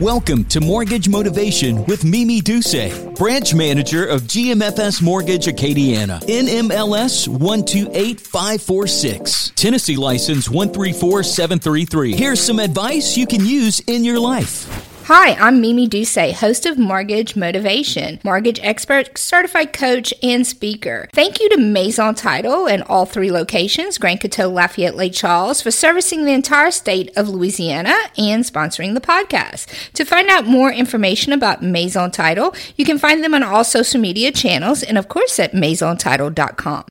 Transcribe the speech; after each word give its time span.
Welcome 0.00 0.44
to 0.46 0.60
Mortgage 0.60 1.08
Motivation 1.08 1.84
with 1.84 2.04
Mimi 2.04 2.40
Duce, 2.40 2.98
branch 3.16 3.54
manager 3.54 4.04
of 4.04 4.22
GMFS 4.22 5.00
Mortgage 5.00 5.46
Acadiana, 5.46 6.20
NMLS 6.22 7.28
128546, 7.28 9.52
Tennessee 9.54 9.94
license 9.94 10.50
134733. 10.50 12.16
Here's 12.16 12.40
some 12.40 12.58
advice 12.58 13.16
you 13.16 13.28
can 13.28 13.46
use 13.46 13.78
in 13.86 14.02
your 14.02 14.18
life. 14.18 14.93
Hi, 15.06 15.34
I'm 15.34 15.60
Mimi 15.60 15.86
Duce, 15.86 16.32
host 16.40 16.64
of 16.64 16.78
Mortgage 16.78 17.36
Motivation, 17.36 18.18
mortgage 18.24 18.58
expert, 18.62 19.18
certified 19.18 19.74
coach, 19.74 20.14
and 20.22 20.46
speaker. 20.46 21.10
Thank 21.12 21.40
you 21.40 21.50
to 21.50 21.58
Maison 21.58 22.14
Title 22.14 22.66
and 22.66 22.82
all 22.84 23.04
three 23.04 23.30
locations, 23.30 23.98
Grand 23.98 24.22
Coteau, 24.22 24.50
Lafayette, 24.50 24.96
Lake 24.96 25.12
Charles, 25.12 25.60
for 25.60 25.70
servicing 25.70 26.24
the 26.24 26.32
entire 26.32 26.70
state 26.70 27.14
of 27.18 27.28
Louisiana 27.28 27.94
and 28.16 28.44
sponsoring 28.44 28.94
the 28.94 29.00
podcast. 29.02 29.92
To 29.92 30.06
find 30.06 30.30
out 30.30 30.46
more 30.46 30.72
information 30.72 31.34
about 31.34 31.62
Maison 31.62 32.10
Title, 32.10 32.54
you 32.76 32.86
can 32.86 32.98
find 32.98 33.22
them 33.22 33.34
on 33.34 33.42
all 33.42 33.62
social 33.62 34.00
media 34.00 34.32
channels 34.32 34.82
and, 34.82 34.96
of 34.96 35.08
course, 35.08 35.38
at 35.38 35.52
maisontitle.com. 35.52 36.86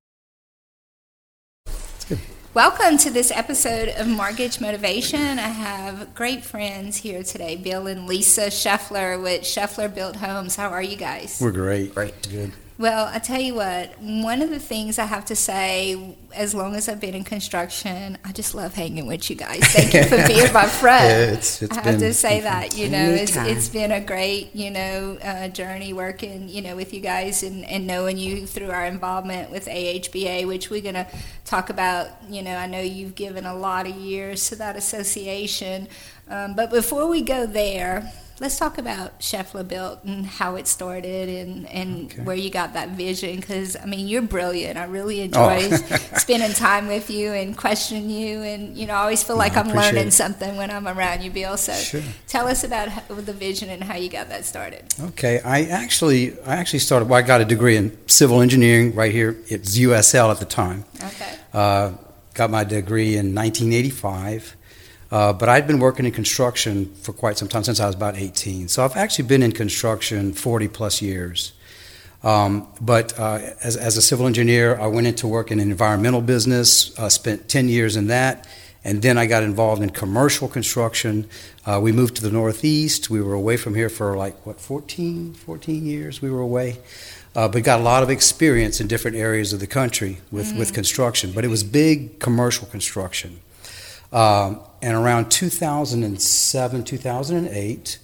Welcome 2.53 2.99
to 2.99 3.09
this 3.09 3.31
episode 3.31 3.89
of 3.97 4.07
Mortgage 4.07 4.61
Motivation. 4.61 5.39
I 5.39 5.47
have 5.47 6.13
great 6.13 6.43
friends 6.43 6.97
here 6.97 7.23
today, 7.23 7.55
Bill 7.55 7.87
and 7.87 8.05
Lisa 8.05 8.51
Schoeffler 8.51 9.19
with 9.19 9.41
Schoeffler 9.41 9.91
Built 9.91 10.17
Homes. 10.17 10.55
How 10.55 10.69
are 10.69 10.83
you 10.83 10.95
guys? 10.95 11.39
We're 11.41 11.49
great. 11.49 11.95
Great. 11.95 12.13
Good. 12.29 12.51
Well, 12.79 13.07
I 13.13 13.19
tell 13.19 13.39
you 13.39 13.53
what, 13.53 13.99
one 14.01 14.41
of 14.41 14.49
the 14.49 14.57
things 14.59 14.97
I 14.97 15.05
have 15.05 15.25
to 15.25 15.35
say, 15.35 16.17
as 16.33 16.55
long 16.55 16.73
as 16.75 16.89
I've 16.89 16.99
been 16.99 17.13
in 17.13 17.23
construction, 17.23 18.17
I 18.25 18.31
just 18.31 18.55
love 18.55 18.73
hanging 18.73 19.05
with 19.05 19.29
you 19.29 19.35
guys. 19.35 19.59
Thank 19.65 19.93
you 19.93 20.03
for 20.05 20.25
being 20.27 20.51
my 20.51 20.65
friend. 20.81 21.07
Yeah, 21.07 21.33
it's- 21.33 21.61
it's 21.61 21.77
I 21.77 21.81
have 21.83 21.99
to 21.99 22.13
say 22.15 22.41
that, 22.41 22.75
you 22.75 22.89
know, 22.89 23.05
it's, 23.11 23.35
it's 23.35 23.69
been 23.69 23.91
a 23.91 24.01
great, 24.01 24.55
you 24.55 24.71
know, 24.71 25.19
uh, 25.23 25.49
journey 25.49 25.93
working, 25.93 26.49
you 26.49 26.63
know, 26.63 26.75
with 26.75 26.95
you 26.95 26.99
guys 26.99 27.43
and, 27.43 27.63
and 27.65 27.85
knowing 27.85 28.17
you 28.17 28.47
through 28.47 28.71
our 28.71 28.85
involvement 28.87 29.51
with 29.51 29.67
AHBA, 29.67 30.47
which 30.47 30.71
we're 30.71 30.81
going 30.81 30.95
to 30.95 31.05
talk 31.45 31.69
about. 31.69 32.07
You 32.27 32.41
know, 32.41 32.55
I 32.55 32.65
know 32.65 32.81
you've 32.81 33.13
given 33.13 33.45
a 33.45 33.53
lot 33.55 33.85
of 33.87 33.95
years 33.95 34.49
to 34.49 34.55
that 34.55 34.75
association. 34.75 35.87
Um, 36.27 36.55
but 36.55 36.71
before 36.71 37.07
we 37.07 37.21
go 37.21 37.45
there, 37.45 38.11
let's 38.39 38.57
talk 38.57 38.77
about 38.77 39.19
Schoeffler 39.19 39.65
Built 39.67 40.03
and 40.03 40.25
how 40.25 40.55
it 40.55 40.67
started 40.67 41.29
and, 41.29 41.67
and 41.69 42.05
Okay. 42.11 42.21
where 42.23 42.35
you 42.35 42.49
got 42.49 42.73
that 42.73 42.89
vision. 42.89 43.35
Because, 43.39 43.77
I 43.77 43.85
mean, 43.85 44.07
you're 44.07 44.21
brilliant. 44.23 44.77
I 44.77 44.85
really 44.85 45.21
enjoy 45.21 45.69
Oh. 45.71 45.77
spending 46.17 46.51
time 46.53 46.87
with 46.87 47.09
you 47.09 47.31
and 47.31 47.55
questioning 47.57 48.09
you. 48.09 48.41
And, 48.41 48.75
you 48.77 48.85
know, 48.87 48.93
I 48.95 49.01
always 49.01 49.23
feel 49.23 49.37
like 49.37 49.55
I 49.55 49.61
I'm 49.61 49.69
learning 49.69 50.07
it. 50.07 50.11
something 50.13 50.57
when 50.57 50.71
I'm 50.71 50.87
around 50.87 51.21
you, 51.23 51.31
Bill. 51.31 51.55
So 51.57 51.73
Sure. 51.73 52.01
tell 52.27 52.47
us 52.47 52.63
about 52.63 52.89
how, 52.89 53.01
the 53.15 53.33
vision 53.33 53.69
and 53.69 53.83
how 53.83 53.95
you 53.95 54.09
got 54.09 54.29
that 54.29 54.45
started. 54.45 54.83
Okay. 54.99 55.39
I 55.41 55.63
actually, 55.65 56.37
I 56.41 56.55
actually 56.57 56.79
started. 56.79 57.07
Well, 57.09 57.19
I 57.19 57.21
got 57.21 57.39
a 57.41 57.45
degree 57.45 57.77
in 57.77 57.95
civil 58.07 58.41
engineering 58.41 58.93
right 58.95 59.11
here. 59.11 59.37
It's 59.47 59.77
USL 59.77 60.31
at 60.31 60.39
the 60.39 60.45
time. 60.45 60.85
Okay. 61.03 61.33
Uh, 61.53 61.91
got 62.33 62.49
my 62.49 62.63
degree 62.63 63.15
in 63.15 63.33
1985. 63.35 64.55
Uh, 65.13 65.31
but 65.31 65.47
I'd 65.47 65.67
been 65.67 65.77
working 65.77 66.07
in 66.07 66.11
construction 66.11 66.91
for 66.95 67.13
quite 67.13 67.37
some 67.37 67.47
time 67.47 67.63
since 67.63 67.79
I 67.79 67.85
was 67.85 67.93
about 67.93 68.17
18. 68.17 68.67
So 68.67 68.83
I've 68.83 68.95
actually 68.95 69.27
been 69.27 69.43
in 69.43 69.51
construction 69.51 70.33
40 70.33 70.67
plus 70.69 71.03
years. 71.03 71.53
Um, 72.23 72.67
but 72.81 73.19
uh, 73.19 73.37
as, 73.61 73.77
as 73.77 73.95
a 73.95 74.01
civil 74.01 74.25
engineer, 74.25 74.75
I 74.79 74.87
went 74.87 75.05
into 75.05 75.27
work 75.27 75.51
in 75.51 75.59
an 75.59 75.69
environmental 75.69 76.21
business, 76.21 76.97
uh, 76.97 77.09
spent 77.09 77.47
10 77.47 77.69
years 77.69 77.95
in 77.95 78.07
that, 78.07 78.47
and 78.83 79.03
then 79.03 79.19
I 79.19 79.27
got 79.27 79.43
involved 79.43 79.83
in 79.83 79.91
commercial 79.91 80.47
construction. 80.47 81.29
Uh, 81.63 81.79
we 81.79 81.91
moved 81.91 82.15
to 82.15 82.23
the 82.23 82.31
Northeast. 82.31 83.11
We 83.11 83.21
were 83.21 83.35
away 83.35 83.55
from 83.55 83.75
here 83.75 83.89
for 83.89 84.17
like, 84.17 84.43
what, 84.47 84.59
14, 84.59 85.35
14 85.35 85.85
years 85.85 86.23
we 86.23 86.31
were 86.31 86.41
away. 86.41 86.79
Uh, 87.35 87.47
but 87.47 87.63
got 87.63 87.79
a 87.79 87.83
lot 87.83 88.01
of 88.01 88.09
experience 88.09 88.81
in 88.81 88.87
different 88.87 89.15
areas 89.15 89.53
of 89.53 89.59
the 89.59 89.67
country 89.67 90.21
with, 90.31 90.57
with 90.57 90.73
construction. 90.73 91.33
But 91.33 91.45
it 91.45 91.49
was 91.49 91.63
big 91.63 92.19
commercial 92.19 92.65
construction. 92.65 93.41
Um, 94.11 94.59
and 94.83 94.97
around 94.97 95.31
2007, 95.31 96.83
2008, 96.83 97.99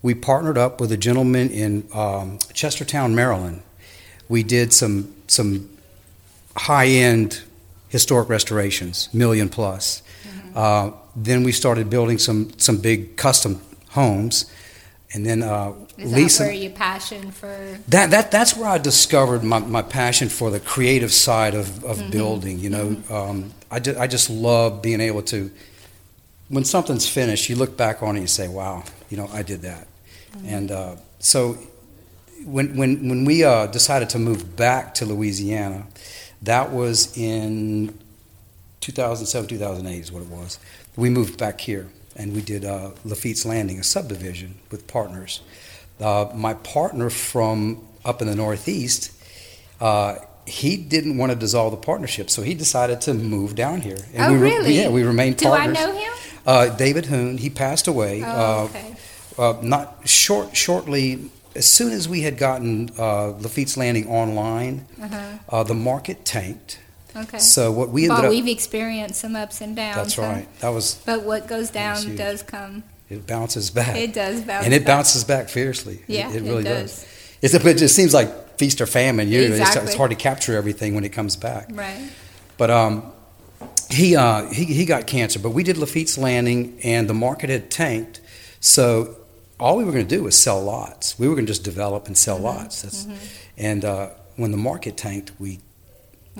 we 0.00 0.14
partnered 0.14 0.56
up 0.56 0.80
with 0.80 0.90
a 0.90 0.96
gentleman 0.96 1.50
in 1.50 1.86
um, 1.92 2.38
Chestertown, 2.54 3.12
Maryland. 3.12 3.62
We 4.28 4.42
did 4.42 4.72
some 4.72 5.14
some 5.26 5.68
high 6.56 6.86
end 6.86 7.42
historic 7.90 8.28
restorations, 8.30 9.10
million 9.12 9.48
plus. 9.48 10.02
Uh, 10.54 10.92
then 11.14 11.42
we 11.44 11.52
started 11.52 11.90
building 11.90 12.18
some 12.18 12.50
some 12.58 12.78
big 12.78 13.16
custom 13.16 13.60
homes, 13.90 14.50
and 15.12 15.26
then 15.26 15.42
uh, 15.42 15.74
Is 15.98 16.12
Lisa. 16.12 16.44
that 16.44 16.48
where 16.48 16.54
your 16.54 16.72
passion 16.72 17.30
for 17.30 17.78
That, 17.88 18.10
that 18.10 18.30
that's 18.30 18.56
where 18.56 18.68
I 18.68 18.78
discovered 18.78 19.44
my, 19.44 19.58
my 19.58 19.82
passion 19.82 20.30
for 20.30 20.50
the 20.50 20.60
creative 20.60 21.12
side 21.12 21.54
of, 21.54 21.84
of 21.84 22.10
building. 22.10 22.58
You 22.58 22.70
know, 22.70 22.96
um, 23.10 23.52
I, 23.70 23.80
ju- 23.80 23.96
I 23.98 24.06
just 24.06 24.30
love 24.30 24.80
being 24.82 25.00
able 25.00 25.22
to, 25.24 25.50
when 26.52 26.64
something's 26.64 27.08
finished, 27.08 27.48
you 27.48 27.56
look 27.56 27.78
back 27.78 28.02
on 28.02 28.08
it 28.10 28.18
and 28.18 28.20
you 28.20 28.26
say, 28.26 28.46
wow, 28.46 28.84
you 29.08 29.16
know, 29.16 29.26
I 29.32 29.42
did 29.42 29.62
that. 29.62 29.88
And 30.46 30.70
uh, 30.70 30.96
so 31.18 31.56
when, 32.44 32.76
when, 32.76 33.08
when 33.08 33.24
we 33.24 33.42
uh, 33.42 33.66
decided 33.68 34.10
to 34.10 34.18
move 34.18 34.54
back 34.54 34.92
to 34.96 35.06
Louisiana, 35.06 35.86
that 36.42 36.70
was 36.70 37.16
in 37.16 37.98
2007, 38.82 39.48
2008 39.48 39.98
is 39.98 40.12
what 40.12 40.22
it 40.22 40.28
was. 40.28 40.58
We 40.94 41.08
moved 41.08 41.38
back 41.38 41.58
here 41.58 41.88
and 42.16 42.34
we 42.34 42.42
did 42.42 42.66
uh, 42.66 42.90
Lafitte's 43.06 43.46
Landing, 43.46 43.78
a 43.80 43.82
subdivision 43.84 44.56
with 44.70 44.86
partners. 44.86 45.40
Uh, 45.98 46.30
my 46.34 46.52
partner 46.52 47.08
from 47.08 47.82
up 48.04 48.20
in 48.20 48.28
the 48.28 48.36
Northeast, 48.36 49.10
uh, 49.80 50.16
he 50.46 50.76
didn't 50.76 51.16
want 51.16 51.32
to 51.32 51.38
dissolve 51.38 51.70
the 51.70 51.76
partnership, 51.78 52.28
so 52.28 52.42
he 52.42 52.52
decided 52.52 53.00
to 53.02 53.14
move 53.14 53.54
down 53.54 53.80
here. 53.80 53.96
And 54.12 54.24
Oh, 54.24 54.32
we 54.32 54.38
re- 54.38 54.50
really? 54.50 54.74
yeah, 54.76 54.88
we 54.90 55.02
remained 55.02 55.36
Do 55.38 55.46
partners. 55.46 55.78
I 55.78 55.86
know 55.86 55.96
him? 55.96 56.12
Uh, 56.46 56.68
David 56.76 57.06
Hoon, 57.06 57.38
he 57.38 57.50
passed 57.50 57.86
away. 57.86 58.22
Oh, 58.24 58.28
uh, 58.28 58.64
okay. 58.64 58.94
uh, 59.38 59.54
not 59.62 60.08
short, 60.08 60.56
shortly. 60.56 61.30
As 61.54 61.66
soon 61.66 61.92
as 61.92 62.08
we 62.08 62.22
had 62.22 62.38
gotten 62.38 62.90
uh, 62.98 63.28
Lafitte's 63.32 63.76
Landing 63.76 64.08
online, 64.08 64.86
Uh-huh. 65.00 65.20
uh, 65.48 65.62
the 65.62 65.74
market 65.74 66.24
tanked. 66.24 66.78
Okay. 67.14 67.38
So 67.38 67.70
what 67.70 67.90
we 67.90 68.04
ended 68.04 68.16
well, 68.18 68.24
up. 68.26 68.30
we've 68.30 68.48
experienced 68.48 69.20
some 69.20 69.36
ups 69.36 69.60
and 69.60 69.76
downs. 69.76 69.96
that's 69.96 70.18
right. 70.18 70.46
That 70.60 70.70
was 70.70 70.94
But 71.04 71.24
what 71.24 71.46
goes 71.46 71.68
down 71.70 72.16
does 72.16 72.42
come. 72.42 72.84
it 73.10 73.26
bounces 73.26 73.68
back. 73.70 73.96
It 73.96 74.14
does 74.14 74.40
bounce. 74.40 74.64
and 74.64 74.72
it 74.72 74.86
bounces 74.86 75.22
back 75.24 75.50
fiercely. 75.50 75.96
It- 75.96 76.00
Yeah, 76.08 76.30
it, 76.30 76.36
it 76.36 76.42
really 76.42 76.64
does. 76.64 77.04
It's, 77.42 77.52
it 77.54 77.76
just 77.76 77.94
seems 77.94 78.14
like 78.14 78.56
feast 78.58 78.80
or 78.80 78.86
famine. 78.86 79.28
You 79.28 79.40
know, 79.40 79.44
it's, 79.48 79.58
Exactly. 79.58 79.82
it's 79.88 79.94
hard 79.96 80.10
to 80.10 80.16
capture 80.16 80.56
everything 80.56 80.94
when 80.94 81.04
it 81.04 81.10
comes 81.12 81.36
back. 81.36 81.68
Right. 81.72 82.00
But 82.56 82.70
um, 82.70 83.12
he, 83.90 84.16
uh, 84.16 84.48
he 84.50 84.64
he 84.64 84.84
got 84.84 85.06
cancer. 85.06 85.38
But 85.38 85.50
we 85.50 85.62
did 85.62 85.76
Lafitte's 85.76 86.16
Landing, 86.18 86.78
and 86.82 87.08
the 87.08 87.14
market 87.14 87.50
had 87.50 87.70
tanked. 87.70 88.20
So 88.60 89.16
all 89.58 89.76
we 89.76 89.84
were 89.84 89.92
going 89.92 90.06
to 90.06 90.16
do 90.16 90.24
was 90.24 90.38
sell 90.38 90.62
lots. 90.62 91.18
We 91.18 91.28
were 91.28 91.34
going 91.34 91.46
to 91.46 91.50
just 91.52 91.64
develop 91.64 92.06
and 92.06 92.16
sell 92.16 92.38
lots. 92.38 92.82
That's, 92.82 93.06
And 93.56 93.84
uh, 93.84 94.10
when 94.36 94.50
the 94.50 94.56
market 94.56 94.96
tanked, 94.96 95.32
we 95.38 95.60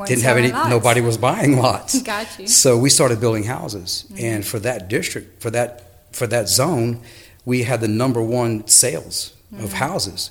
didn't 0.07 0.23
have 0.23 0.37
any. 0.37 0.51
lots. 0.53 0.71
Nobody 0.71 1.01
was 1.01 1.19
buying 1.19 1.57
lots. 1.59 2.01
Got 2.15 2.39
you. 2.39 2.47
So 2.49 2.79
we 2.79 2.89
started 2.91 3.21
building 3.21 3.45
houses, 3.45 4.07
and 4.19 4.45
for 4.47 4.59
that 4.61 4.89
district, 4.89 5.43
for 5.43 5.51
that 5.51 6.15
for 6.15 6.27
that 6.27 6.49
zone, 6.49 7.01
we 7.45 7.63
had 7.65 7.81
the 7.81 7.89
number 7.89 8.23
one 8.23 8.67
sales 8.67 9.35
of 9.59 9.75
houses. 9.75 10.31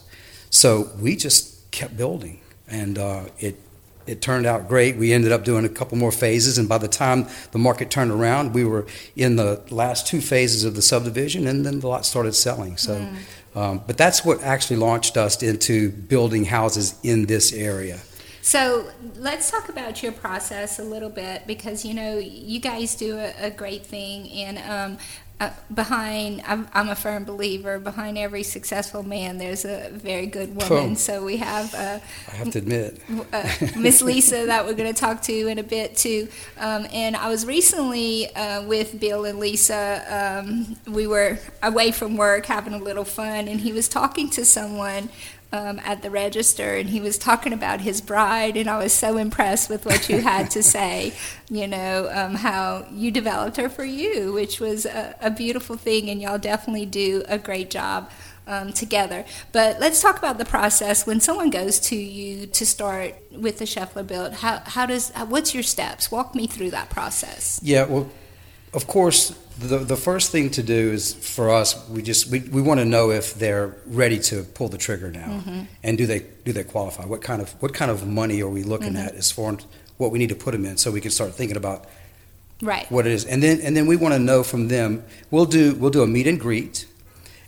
So 0.50 0.90
we 1.00 1.16
just 1.16 1.70
kept 1.72 1.96
building, 1.96 2.42
and 2.68 2.98
uh, 2.98 3.26
it 3.40 3.60
it 4.08 4.22
turned 4.22 4.46
out 4.46 4.68
great. 4.68 4.96
We 4.98 5.14
ended 5.14 5.32
up 5.32 5.44
doing 5.44 5.66
a 5.66 5.70
couple 5.70 5.98
more 5.98 6.12
phases, 6.12 6.58
and 6.58 6.68
by 6.68 6.78
the 6.78 6.88
time 6.88 7.28
the 7.52 7.60
market 7.60 7.90
turned 7.90 8.12
around, 8.12 8.54
we 8.54 8.66
were 8.66 8.86
in 9.16 9.36
the 9.36 9.62
last 9.70 10.08
two 10.08 10.22
phases 10.22 10.64
of 10.64 10.76
the 10.76 10.82
subdivision, 10.82 11.48
and 11.48 11.66
then 11.66 11.80
the 11.80 11.88
lot 11.88 12.06
started 12.06 12.34
selling. 12.34 12.78
So. 12.78 13.08
Um, 13.54 13.84
but 13.86 13.98
that's 13.98 14.24
what 14.24 14.42
actually 14.44 14.78
launched 14.78 15.18
us 15.18 15.44
into 15.44 15.92
building 15.92 16.46
houses 16.46 16.96
in 17.04 17.26
this 17.26 17.52
area. 17.52 18.00
So 18.42 18.90
let's 19.16 19.52
talk 19.52 19.70
about 19.70 20.02
your 20.02 20.14
process 20.14 20.80
a 20.80 20.84
little 20.84 21.10
bit 21.10 21.46
because 21.46 21.86
you 21.86 21.94
know 21.94 22.18
you 22.18 22.60
guys 22.60 22.96
do 22.96 23.18
a, 23.18 23.34
a 23.40 23.52
great 23.52 23.86
thing, 23.86 24.30
and 24.32 24.58
um, 24.58 24.98
uh, 25.42 25.50
behind 25.74 26.44
I'm, 26.46 26.68
I'm 26.72 26.90
a 26.90 26.96
firm 26.96 27.26
believer 27.26 27.80
behind 27.80 28.16
every 28.16 28.44
successful 28.44 29.02
man 29.02 29.40
there's 29.40 29.66
a 29.66 29.90
very 29.92 30.28
good 30.28 30.56
woman. 30.56 30.96
So 30.96 31.26
we 31.26 31.38
have 31.38 31.74
uh, 31.74 32.00
I 32.32 32.36
have 32.36 32.52
to 32.52 32.60
admit. 32.60 33.02
uh, 33.34 33.50
Miss 33.76 34.04
Lisa 34.04 34.46
that 34.46 34.66
we're 34.66 34.76
going 34.76 34.94
to 34.94 35.00
talk 35.00 35.24
to 35.24 35.48
in 35.48 35.58
a 35.58 35.64
bit 35.64 35.98
too. 35.98 36.28
Um, 36.60 36.86
and 36.94 37.16
I 37.16 37.28
was 37.30 37.48
recently 37.48 38.34
uh, 38.36 38.64
with 38.68 39.00
Bill 39.00 39.26
and 39.26 39.40
Lisa. 39.40 40.04
Um, 40.08 40.78
we 40.86 41.08
were 41.08 41.40
away 41.64 41.92
from 41.92 42.18
work 42.18 42.46
having 42.46 42.74
a 42.74 42.78
little 42.80 43.06
fun, 43.06 43.48
and 43.48 43.60
he 43.60 43.74
was 43.74 43.90
talking 43.90 44.30
to 44.32 44.46
someone 44.46 45.10
um, 45.52 45.80
at 45.84 46.02
the 46.02 46.10
register, 46.10 46.76
and 46.76 46.90
he 46.90 47.02
was 47.02 47.18
talking 47.18 47.54
about 47.54 47.82
his 47.82 48.02
bride, 48.02 48.56
and 48.56 48.70
I 48.70 48.78
was 48.78 48.94
so 48.94 49.18
impressed 49.18 49.70
with 49.70 49.86
what 49.86 50.10
you 50.10 50.22
had 50.22 50.50
to 50.52 50.64
say. 50.78 51.14
You 51.50 51.68
know 51.68 52.10
um, 52.14 52.36
how 52.36 52.86
you 52.92 53.12
developed 53.12 53.58
her 53.58 53.70
for 53.70 53.84
you, 53.84 54.32
which 54.34 54.60
was 54.60 54.86
a, 54.86 55.16
a 55.22 55.30
beautiful 55.30 55.76
thing, 55.76 56.10
and 56.10 56.22
y'all 56.22 56.38
definitely 56.38 56.86
do 56.86 57.24
a 57.28 57.38
great 57.38 57.70
job 57.70 58.10
um, 58.48 58.74
together. 58.74 59.26
But 59.52 59.80
let's 59.80 60.02
talk 60.02 60.18
about 60.18 60.38
the 60.38 60.46
process 60.46 61.06
when 61.06 61.20
someone 61.20 61.50
goes 61.50 61.80
to 61.82 61.96
you 61.96 62.48
to 62.48 62.66
start 62.66 63.16
with 63.32 63.60
the 63.60 63.66
Schoeffler 63.66 64.06
build. 64.06 64.34
How, 64.34 64.62
how 64.66 64.86
does 64.86 65.12
what's 65.28 65.54
your 65.54 65.64
steps? 65.64 66.12
Walk 66.12 66.36
me 66.36 66.48
through 66.48 66.72
that 66.72 66.90
process. 66.90 67.60
Yeah, 67.64 67.86
well, 67.86 68.10
of 68.74 68.88
course, 68.88 69.30
the 69.60 69.80
the 69.80 69.98
first 69.98 70.32
thing 70.32 70.50
to 70.52 70.64
do 70.64 70.92
is 70.92 71.14
for 71.14 71.50
us, 71.50 71.88
we 71.90 72.02
just 72.02 72.28
we, 72.28 72.40
we 72.40 72.62
want 72.62 72.80
to 72.80 72.86
know 72.86 73.12
if 73.12 73.36
they're 73.36 73.76
ready 73.86 74.20
to 74.20 74.44
pull 74.44 74.70
the 74.70 74.78
trigger 74.78 75.12
now, 75.12 75.28
mm-hmm. 75.28 75.62
and 75.84 75.98
do 75.98 76.06
they 76.06 76.26
do 76.46 76.54
they 76.54 76.64
qualify? 76.64 77.06
What 77.06 77.22
kind 77.22 77.42
of 77.42 77.52
what 77.62 77.74
kind 77.74 77.92
of 77.92 78.08
money 78.08 78.42
are 78.42 78.50
we 78.50 78.64
looking 78.64 78.94
mm-hmm. 78.94 79.08
at 79.08 79.16
as 79.16 79.32
far 79.32 79.54
as 79.54 79.66
what 79.98 80.12
we 80.12 80.20
need 80.20 80.30
to 80.30 80.36
put 80.36 80.52
them 80.52 80.66
in, 80.66 80.78
so 80.78 80.92
we 80.92 81.02
can 81.02 81.12
start 81.12 81.34
thinking 81.34 81.58
about 81.58 81.86
right 82.62 82.90
what 82.92 83.06
it 83.06 83.12
is, 83.12 83.26
and 83.26 83.44
then 83.44 83.60
and 83.62 83.76
then 83.76 83.88
we 83.88 83.96
want 83.96 84.14
to 84.14 84.20
know 84.20 84.44
from 84.44 84.68
them. 84.68 85.04
We'll 85.30 85.46
do 85.46 85.76
we'll 85.76 85.92
do 85.92 86.04
a 86.04 86.08
meet 86.08 86.28
and 86.28 86.40
greet 86.40 86.88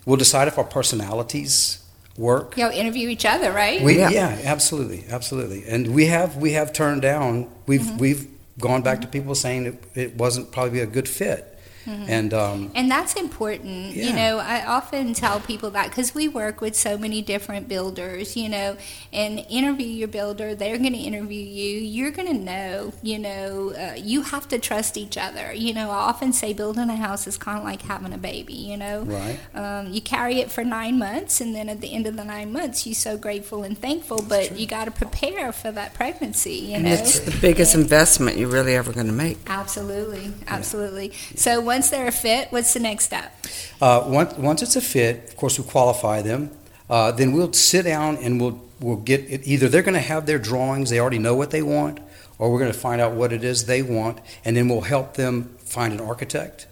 We'll 0.06 0.18
decide 0.18 0.48
if 0.48 0.58
our 0.58 0.64
personalities 0.64 1.82
work. 2.16 2.56
You'll 2.56 2.70
interview 2.70 3.08
each 3.08 3.24
other, 3.24 3.52
right? 3.52 3.82
We, 3.82 3.98
yeah. 3.98 4.10
yeah, 4.10 4.40
absolutely, 4.44 5.04
absolutely. 5.08 5.64
And 5.66 5.94
we 5.94 6.06
have 6.06 6.36
we 6.36 6.52
have 6.52 6.72
turned 6.72 7.02
down. 7.02 7.50
We've 7.66 7.80
mm-hmm. 7.80 7.98
we've 7.98 8.28
gone 8.58 8.82
back 8.82 8.98
mm-hmm. 8.98 9.02
to 9.02 9.08
people 9.08 9.34
saying 9.34 9.66
it, 9.66 9.84
it 9.94 10.16
wasn't 10.16 10.52
probably 10.52 10.80
a 10.80 10.86
good 10.86 11.08
fit. 11.08 11.53
Mm-hmm. 11.86 12.04
And 12.08 12.34
um, 12.34 12.72
and 12.74 12.90
that's 12.90 13.14
important. 13.14 13.94
Yeah. 13.94 14.06
You 14.06 14.12
know, 14.14 14.38
I 14.38 14.64
often 14.64 15.14
tell 15.14 15.40
people 15.40 15.70
that 15.70 15.88
because 15.88 16.14
we 16.14 16.28
work 16.28 16.60
with 16.60 16.74
so 16.74 16.96
many 16.96 17.22
different 17.22 17.68
builders. 17.68 18.36
You 18.36 18.48
know, 18.48 18.76
and 19.12 19.44
interview 19.48 19.86
your 19.86 20.08
builder. 20.08 20.54
They're 20.54 20.78
going 20.78 20.92
to 20.92 20.98
interview 20.98 21.40
you. 21.40 21.78
You're 21.80 22.10
going 22.10 22.28
to 22.28 22.34
know. 22.34 22.92
You 23.02 23.18
know, 23.18 23.74
uh, 23.74 23.94
you 23.96 24.22
have 24.22 24.48
to 24.48 24.58
trust 24.58 24.96
each 24.96 25.16
other. 25.16 25.52
You 25.52 25.74
know, 25.74 25.90
I 25.90 25.96
often 25.96 26.32
say 26.32 26.52
building 26.52 26.90
a 26.90 26.96
house 26.96 27.26
is 27.26 27.36
kind 27.36 27.58
of 27.58 27.64
like 27.64 27.82
having 27.82 28.12
a 28.12 28.18
baby. 28.18 28.54
You 28.54 28.76
know, 28.76 29.02
right? 29.02 29.38
Um, 29.54 29.92
you 29.92 30.00
carry 30.00 30.40
it 30.40 30.50
for 30.50 30.64
nine 30.64 30.98
months, 30.98 31.40
and 31.40 31.54
then 31.54 31.68
at 31.68 31.80
the 31.80 31.92
end 31.92 32.06
of 32.06 32.16
the 32.16 32.24
nine 32.24 32.52
months, 32.52 32.86
you're 32.86 32.94
so 32.94 33.16
grateful 33.16 33.62
and 33.62 33.78
thankful. 33.78 34.18
That's 34.18 34.28
but 34.28 34.48
true. 34.48 34.56
you 34.56 34.66
got 34.66 34.86
to 34.86 34.90
prepare 34.90 35.52
for 35.52 35.70
that 35.72 35.94
pregnancy. 35.94 36.54
You 36.54 36.74
and 36.74 36.84
know, 36.84 36.92
it's 36.92 37.20
the 37.20 37.36
biggest 37.40 37.74
and, 37.74 37.82
investment 37.84 38.36
you're 38.38 38.48
really 38.48 38.74
ever 38.74 38.92
going 38.92 39.06
to 39.06 39.12
make. 39.12 39.38
Absolutely, 39.46 40.32
absolutely. 40.46 41.08
Yeah. 41.08 41.36
So 41.36 41.60
once 41.74 41.90
they're 41.90 42.06
a 42.06 42.12
fit, 42.12 42.52
what's 42.52 42.72
the 42.72 42.78
next 42.78 43.04
step? 43.04 43.34
Uh, 43.80 44.04
once, 44.06 44.32
once 44.34 44.62
it's 44.62 44.76
a 44.76 44.80
fit, 44.80 45.28
of 45.28 45.36
course, 45.36 45.58
we 45.58 45.64
qualify 45.64 46.22
them. 46.22 46.48
Uh, 46.88 47.10
then 47.10 47.32
we'll 47.32 47.52
sit 47.52 47.84
down 47.84 48.16
and 48.18 48.40
we'll 48.40 48.62
we'll 48.80 48.96
get 48.96 49.20
it. 49.28 49.40
Either 49.44 49.68
they're 49.68 49.82
going 49.82 50.00
to 50.04 50.08
have 50.14 50.26
their 50.26 50.38
drawings, 50.38 50.90
they 50.90 51.00
already 51.00 51.18
know 51.18 51.34
what 51.34 51.50
they 51.50 51.62
want, 51.62 51.98
or 52.38 52.52
we're 52.52 52.60
going 52.60 52.72
to 52.72 52.78
find 52.78 53.00
out 53.00 53.12
what 53.12 53.32
it 53.32 53.42
is 53.42 53.64
they 53.64 53.82
want, 53.82 54.20
and 54.44 54.56
then 54.56 54.68
we'll 54.68 54.82
help 54.82 55.14
them 55.14 55.56
find 55.58 55.92
an 55.92 56.00
architect. 56.00 56.68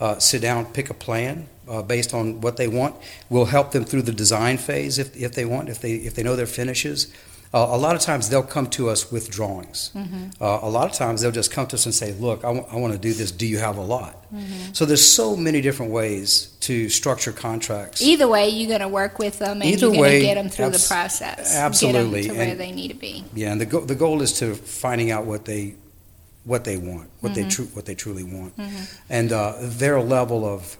Uh, 0.00 0.18
sit 0.18 0.42
down, 0.42 0.66
pick 0.66 0.90
a 0.90 0.94
plan 0.94 1.48
uh, 1.68 1.80
based 1.80 2.12
on 2.12 2.40
what 2.40 2.56
they 2.56 2.68
want. 2.68 2.94
We'll 3.30 3.46
help 3.46 3.70
them 3.70 3.84
through 3.84 4.02
the 4.02 4.12
design 4.12 4.58
phase 4.58 4.98
if, 4.98 5.16
if 5.16 5.32
they 5.34 5.46
want, 5.46 5.68
if 5.70 5.80
they 5.80 5.94
if 5.94 6.14
they 6.14 6.22
know 6.22 6.36
their 6.36 6.52
finishes. 6.60 7.06
Uh, 7.54 7.68
a 7.70 7.76
lot 7.76 7.94
of 7.94 8.00
times 8.00 8.30
they'll 8.30 8.42
come 8.42 8.66
to 8.66 8.88
us 8.88 9.12
with 9.12 9.30
drawings. 9.30 9.90
Mm-hmm. 9.94 10.42
Uh, 10.42 10.60
a 10.62 10.70
lot 10.70 10.90
of 10.90 10.96
times 10.96 11.20
they'll 11.20 11.30
just 11.30 11.50
come 11.50 11.66
to 11.66 11.76
us 11.76 11.84
and 11.84 11.94
say, 11.94 12.12
"Look, 12.12 12.44
I, 12.44 12.54
w- 12.54 12.66
I 12.70 12.76
want 12.76 12.94
to 12.94 12.98
do 12.98 13.12
this. 13.12 13.30
Do 13.30 13.46
you 13.46 13.58
have 13.58 13.76
a 13.76 13.82
lot?" 13.82 14.32
Mm-hmm. 14.32 14.72
So 14.72 14.86
there's 14.86 15.06
so 15.06 15.36
many 15.36 15.60
different 15.60 15.92
ways 15.92 16.46
to 16.60 16.88
structure 16.88 17.30
contracts. 17.30 18.00
Either 18.00 18.26
way, 18.26 18.48
you're 18.48 18.68
going 18.68 18.80
to 18.80 18.88
work 18.88 19.18
with 19.18 19.38
them 19.38 19.60
and 19.60 19.64
Either 19.64 19.88
you're 19.88 19.96
going 19.96 20.12
to 20.12 20.20
get 20.20 20.34
them 20.36 20.48
through 20.48 20.66
abs- 20.66 20.88
the 20.88 20.94
process. 20.94 21.54
Absolutely, 21.54 22.22
get 22.22 22.28
them 22.28 22.36
to 22.36 22.44
where 22.46 22.54
they 22.54 22.72
need 22.72 22.88
to 22.88 22.94
be. 22.94 23.22
Yeah, 23.34 23.52
and 23.52 23.60
the 23.60 23.66
go- 23.66 23.84
the 23.84 23.96
goal 23.96 24.22
is 24.22 24.32
to 24.38 24.54
finding 24.54 25.10
out 25.10 25.26
what 25.26 25.44
they 25.44 25.74
what 26.44 26.64
they 26.64 26.78
want, 26.78 27.10
what 27.20 27.32
mm-hmm. 27.32 27.42
they 27.42 27.48
tru- 27.48 27.66
what 27.66 27.84
they 27.84 27.94
truly 27.94 28.24
want, 28.24 28.56
mm-hmm. 28.56 28.84
and 29.10 29.30
uh, 29.30 29.56
their 29.60 30.00
level 30.00 30.46
of, 30.46 30.78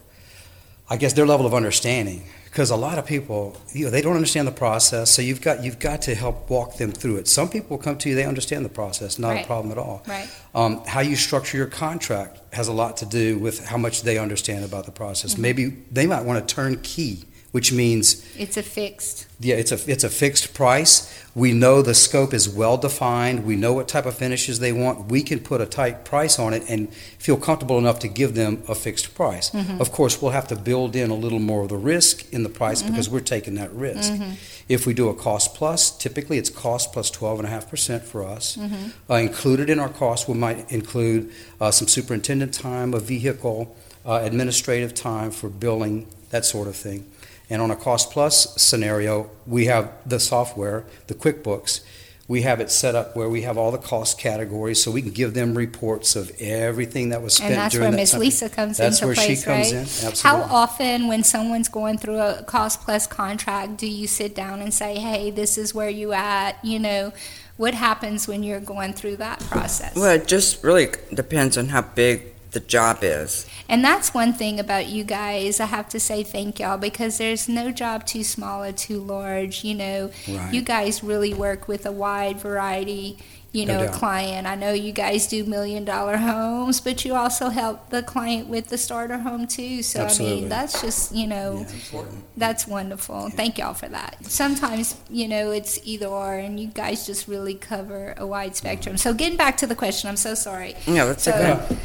I 0.89 0.97
guess, 0.97 1.13
their 1.13 1.27
level 1.27 1.45
of 1.45 1.53
understanding 1.53 2.25
because 2.53 2.69
a 2.69 2.77
lot 2.77 2.99
of 2.99 3.07
people 3.07 3.57
you 3.73 3.87
know 3.87 3.91
they 3.91 4.03
don't 4.03 4.15
understand 4.15 4.47
the 4.47 4.53
process 4.53 5.11
so 5.11 5.23
you've 5.23 5.41
got 5.41 5.65
you've 5.65 5.79
got 5.79 6.03
to 6.03 6.15
help 6.15 6.51
walk 6.51 6.77
them 6.77 6.93
through 6.93 7.17
it 7.17 7.27
some 7.27 7.49
people 7.49 7.79
come 7.79 7.97
to 7.97 8.11
you 8.11 8.15
they 8.15 8.27
understand 8.27 8.65
the 8.65 8.69
process 8.69 9.19
not 9.19 9.31
right. 9.31 9.45
a 9.45 9.47
problem 9.47 9.73
at 9.73 9.79
all 9.79 10.03
right. 10.07 10.29
um, 10.55 10.83
how 10.87 11.01
you 11.01 11.17
structure 11.17 11.57
your 11.57 11.67
contract 11.67 12.41
has 12.53 12.69
a 12.69 12.73
lot 12.73 12.99
to 12.99 13.07
do 13.07 13.39
with 13.39 13.67
how 13.67 13.79
much 13.79 14.03
they 14.03 14.19
understand 14.19 14.65
about 14.65 14.85
the 14.85 14.93
process 14.93 15.33
mm-hmm. 15.33 15.43
maybe 15.43 15.67
they 15.91 16.07
might 16.07 16.25
want 16.25 16.47
to 16.47 16.55
turn 16.55 16.79
key 16.83 17.25
which 17.53 17.71
means 17.71 18.27
it's 18.37 18.57
a 18.57 18.63
fixed. 18.63 19.27
Yeah, 19.39 19.57
it's 19.57 19.73
a 19.73 19.91
it's 19.91 20.05
a 20.05 20.09
fixed 20.09 20.55
price. 20.55 21.23
We 21.35 21.53
know 21.53 21.81
the 21.81 21.95
scope 21.95 22.35
is 22.35 22.49
well 22.49 22.77
defined. 22.77 23.45
We 23.47 23.57
know 23.57 23.73
what 23.75 23.89
type 23.89 24.05
of 24.05 24.15
finishes 24.15 24.59
they 24.59 24.73
want. 24.73 25.11
We 25.11 25.23
can 25.23 25.39
put 25.39 25.61
a 25.61 25.67
tight 25.67 26.05
price 26.05 26.39
on 26.39 26.53
it 26.53 26.65
and 26.69 26.93
feel 26.95 27.37
comfortable 27.37 27.79
enough 27.79 27.99
to 28.01 28.09
give 28.09 28.35
them 28.35 28.63
a 28.69 28.75
fixed 28.75 29.15
price. 29.15 29.51
Mm-hmm. 29.51 29.81
Of 29.81 29.93
course, 29.93 30.21
we'll 30.21 30.33
have 30.33 30.49
to 30.49 30.57
build 30.57 30.97
in 30.97 31.11
a 31.11 31.15
little 31.15 31.39
more 31.39 31.63
of 31.63 31.69
the 31.69 31.77
risk 31.77 32.31
in 32.33 32.43
the 32.43 32.51
price 32.51 32.83
mm-hmm. 32.83 32.93
because 32.93 33.09
we're 33.09 33.21
taking 33.21 33.55
that 33.55 33.73
risk. 33.73 34.13
Mm-hmm. 34.13 34.33
If 34.69 34.87
we 34.87 34.95
do 34.95 35.09
a 35.09 35.15
cost 35.15 35.55
plus, 35.55 35.97
typically 35.97 36.39
it's 36.39 36.51
cost 36.51 36.93
plus 36.93 37.11
12.5% 37.11 38.03
for 38.03 38.25
us. 38.25 38.57
Mm-hmm. 38.57 39.11
Uh, 39.11 39.17
included 39.17 39.69
in 39.69 39.79
our 39.79 39.89
cost, 39.89 40.29
we 40.29 40.35
might 40.35 40.71
include 40.71 41.31
uh, 41.61 41.71
some 41.71 41.89
superintendent 41.89 42.55
time, 42.55 42.95
a 42.95 43.01
vehicle, 43.01 43.77
uh, 44.07 44.21
administrative 44.23 44.95
time 44.95 45.31
for 45.31 45.49
billing, 45.49 46.07
that 46.31 46.45
sort 46.45 46.69
of 46.69 46.77
thing. 46.77 47.11
And 47.53 47.61
on 47.61 47.71
a 47.71 47.77
cost 47.77 48.11
plus 48.11 48.55
scenario, 48.57 49.31
we 49.47 49.67
have 49.67 49.93
the 50.07 50.19
software, 50.19 50.87
the 51.09 51.15
QuickBooks. 51.15 51.83
We 52.27 52.43
have 52.43 52.61
it 52.61 52.71
set 52.71 52.95
up 52.95 53.15
where 53.15 53.29
we 53.29 53.43
have 53.43 53.59
all 53.59 53.71
the 53.71 53.77
cost 53.77 54.19
categories, 54.19 54.83
so 54.83 54.91
we 54.91 55.03
can 55.03 55.11
give 55.11 55.35
them 55.35 55.55
reports 55.55 56.17
of 56.17 56.33
everything 56.41 57.11
that 57.11 57.21
was 57.21 57.35
spent. 57.35 57.51
And 57.51 57.61
that's 57.61 57.75
during 57.75 57.91
where 57.91 57.99
Miss 57.99 58.15
Lisa 58.15 58.49
comes 58.49 58.79
that's 58.79 58.97
into 58.97 59.07
where 59.09 59.15
place, 59.15 59.41
she 59.41 59.45
comes 59.45 59.67
right? 59.67 59.73
in. 59.75 59.81
Absolutely. 59.81 60.21
How 60.23 60.39
often, 60.45 61.09
when 61.09 61.25
someone's 61.25 61.69
going 61.69 61.99
through 61.99 62.21
a 62.21 62.43
cost 62.45 62.81
plus 62.81 63.07
contract, 63.07 63.77
do 63.77 63.87
you 63.87 64.07
sit 64.07 64.35
down 64.35 64.63
and 64.63 64.73
say, 64.73 64.99
"Hey, 64.99 65.31
this 65.31 65.59
is 65.59 65.75
where 65.75 65.91
you 65.91 66.15
at"? 66.15 66.57
You 66.65 66.79
know, 66.79 67.13
what 67.59 67.75
happens 67.75 68.27
when 68.27 68.43
you're 68.43 68.61
going 68.61 68.95
through 68.95 69.17
that 69.17 69.41
process? 69.41 69.95
Well, 69.95 70.13
it 70.13 70.27
just 70.27 70.65
really 70.65 70.89
depends 71.13 71.59
on 71.59 71.69
how 71.69 71.83
big 71.83 72.33
the 72.53 72.61
job 72.61 72.99
is. 73.03 73.47
And 73.69 73.85
that's 73.85 74.13
one 74.13 74.33
thing 74.33 74.61
about 74.61 74.87
you 74.87 75.05
guys. 75.05 75.61
I 75.61 75.67
have 75.67 75.89
to 75.91 76.01
say 76.01 76.23
thank 76.23 76.61
y'all 76.61 76.79
because 76.79 77.19
there's 77.19 77.49
no 77.49 77.71
job 77.71 78.07
too 78.07 78.23
small 78.23 78.63
or 78.63 78.73
too 78.73 79.01
large. 79.01 79.65
You 79.65 79.75
know, 79.75 80.11
right. 80.29 80.53
you 80.53 80.63
guys 80.63 81.03
really 81.03 81.35
work 81.35 81.69
with 81.69 81.87
a 81.87 81.93
wide 81.93 82.39
variety. 82.39 83.19
You 83.55 83.67
know, 83.67 83.85
no 83.85 83.93
client. 83.93 84.47
I 84.47 84.55
know 84.55 84.73
you 84.73 84.93
guys 84.93 85.27
do 85.27 85.45
million 85.45 85.85
dollar 85.85 86.17
homes, 86.17 86.81
but 86.81 87.05
you 87.05 87.15
also 87.15 87.51
help 87.51 87.91
the 87.91 88.03
client 88.03 88.49
with 88.49 88.69
the 88.69 88.79
starter 88.79 89.19
home 89.19 89.47
too. 89.47 89.83
So 89.83 90.01
Absolutely. 90.01 90.37
I 90.37 90.41
mean, 90.41 90.49
that's 90.49 90.81
just 90.81 91.15
you 91.15 91.27
know, 91.27 91.67
yeah, 91.93 92.05
that's 92.35 92.67
wonderful. 92.67 93.29
Yeah. 93.29 93.37
Thank 93.37 93.59
y'all 93.59 93.75
for 93.75 93.91
that. 93.91 94.25
Sometimes 94.25 94.97
you 95.11 95.29
know 95.29 95.51
it's 95.51 95.79
either 95.85 96.07
or, 96.07 96.35
and 96.35 96.59
you 96.59 96.69
guys 96.69 97.07
just 97.07 97.29
really 97.29 97.53
cover 97.55 98.15
a 98.17 98.27
wide 98.27 98.57
spectrum. 98.57 98.97
Mm-hmm. 98.97 99.09
So 99.09 99.13
getting 99.13 99.37
back 99.37 99.59
to 99.59 99.67
the 99.67 99.75
question, 99.75 100.09
I'm 100.09 100.17
so 100.17 100.33
sorry. 100.33 100.75
Yeah, 100.87 101.05
that's 101.05 101.25
so, 101.25 101.33
okay. 101.33 101.77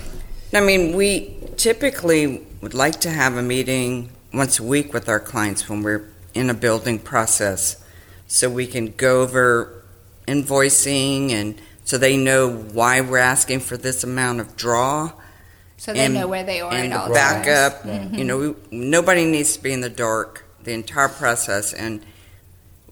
I 0.53 0.61
mean, 0.61 0.95
we 0.95 1.35
typically 1.57 2.45
would 2.61 2.73
like 2.73 3.01
to 3.01 3.09
have 3.09 3.35
a 3.35 3.41
meeting 3.41 4.09
once 4.33 4.59
a 4.59 4.63
week 4.63 4.93
with 4.93 5.09
our 5.09 5.19
clients 5.19 5.67
when 5.67 5.83
we're 5.83 6.09
in 6.33 6.49
a 6.49 6.53
building 6.53 6.99
process 6.99 7.83
so 8.27 8.49
we 8.49 8.67
can 8.67 8.91
go 8.91 9.21
over 9.21 9.83
invoicing 10.27 11.31
and 11.31 11.59
so 11.83 11.97
they 11.97 12.17
know 12.17 12.51
why 12.51 13.01
we're 13.01 13.17
asking 13.17 13.61
for 13.61 13.77
this 13.77 14.03
amount 14.03 14.39
of 14.39 14.55
draw. 14.55 15.11
So 15.77 15.93
they 15.93 16.05
and, 16.05 16.13
know 16.13 16.27
where 16.27 16.43
they 16.43 16.59
are 16.59 16.71
and 16.71 16.93
all 16.93 17.07
the 17.07 17.13
backup. 17.13 17.83
Mm-hmm. 17.83 18.15
You 18.15 18.23
know, 18.25 18.37
we, 18.37 18.55
nobody 18.71 19.25
needs 19.25 19.55
to 19.55 19.63
be 19.63 19.71
in 19.71 19.81
the 19.81 19.89
dark 19.89 20.43
the 20.63 20.73
entire 20.73 21.07
process, 21.07 21.73
and 21.73 22.01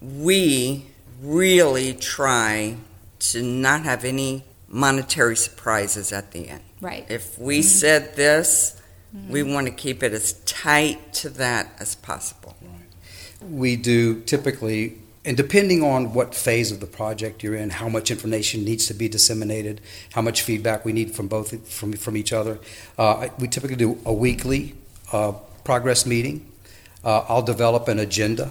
we 0.00 0.86
really 1.20 1.92
try 1.92 2.76
to 3.18 3.42
not 3.42 3.82
have 3.82 4.02
any 4.02 4.44
monetary 4.68 5.36
surprises 5.36 6.12
at 6.12 6.32
the 6.32 6.48
end. 6.48 6.62
Right. 6.80 7.06
If 7.08 7.38
we 7.38 7.60
mm-hmm. 7.60 7.66
said 7.66 8.16
this, 8.16 8.80
mm-hmm. 9.14 9.32
we 9.32 9.42
want 9.42 9.66
to 9.66 9.72
keep 9.72 10.02
it 10.02 10.12
as 10.12 10.34
tight 10.44 11.12
to 11.14 11.28
that 11.30 11.70
as 11.78 11.94
possible. 11.94 12.56
Right. 12.60 13.50
We 13.50 13.76
do 13.76 14.20
typically, 14.22 14.98
and 15.24 15.36
depending 15.36 15.82
on 15.82 16.12
what 16.12 16.34
phase 16.34 16.72
of 16.72 16.80
the 16.80 16.86
project 16.86 17.42
you're 17.42 17.54
in, 17.54 17.70
how 17.70 17.88
much 17.88 18.10
information 18.10 18.64
needs 18.64 18.86
to 18.86 18.94
be 18.94 19.08
disseminated, 19.08 19.80
how 20.12 20.22
much 20.22 20.42
feedback 20.42 20.84
we 20.84 20.92
need 20.92 21.14
from 21.14 21.28
both 21.28 21.68
from 21.68 21.92
from 21.92 22.16
each 22.16 22.32
other, 22.32 22.58
uh, 22.98 23.28
we 23.38 23.48
typically 23.48 23.76
do 23.76 23.98
a 24.04 24.12
weekly 24.12 24.74
uh, 25.12 25.32
progress 25.64 26.06
meeting. 26.06 26.50
Uh, 27.04 27.24
I'll 27.28 27.42
develop 27.42 27.88
an 27.88 28.00
agenda 28.00 28.50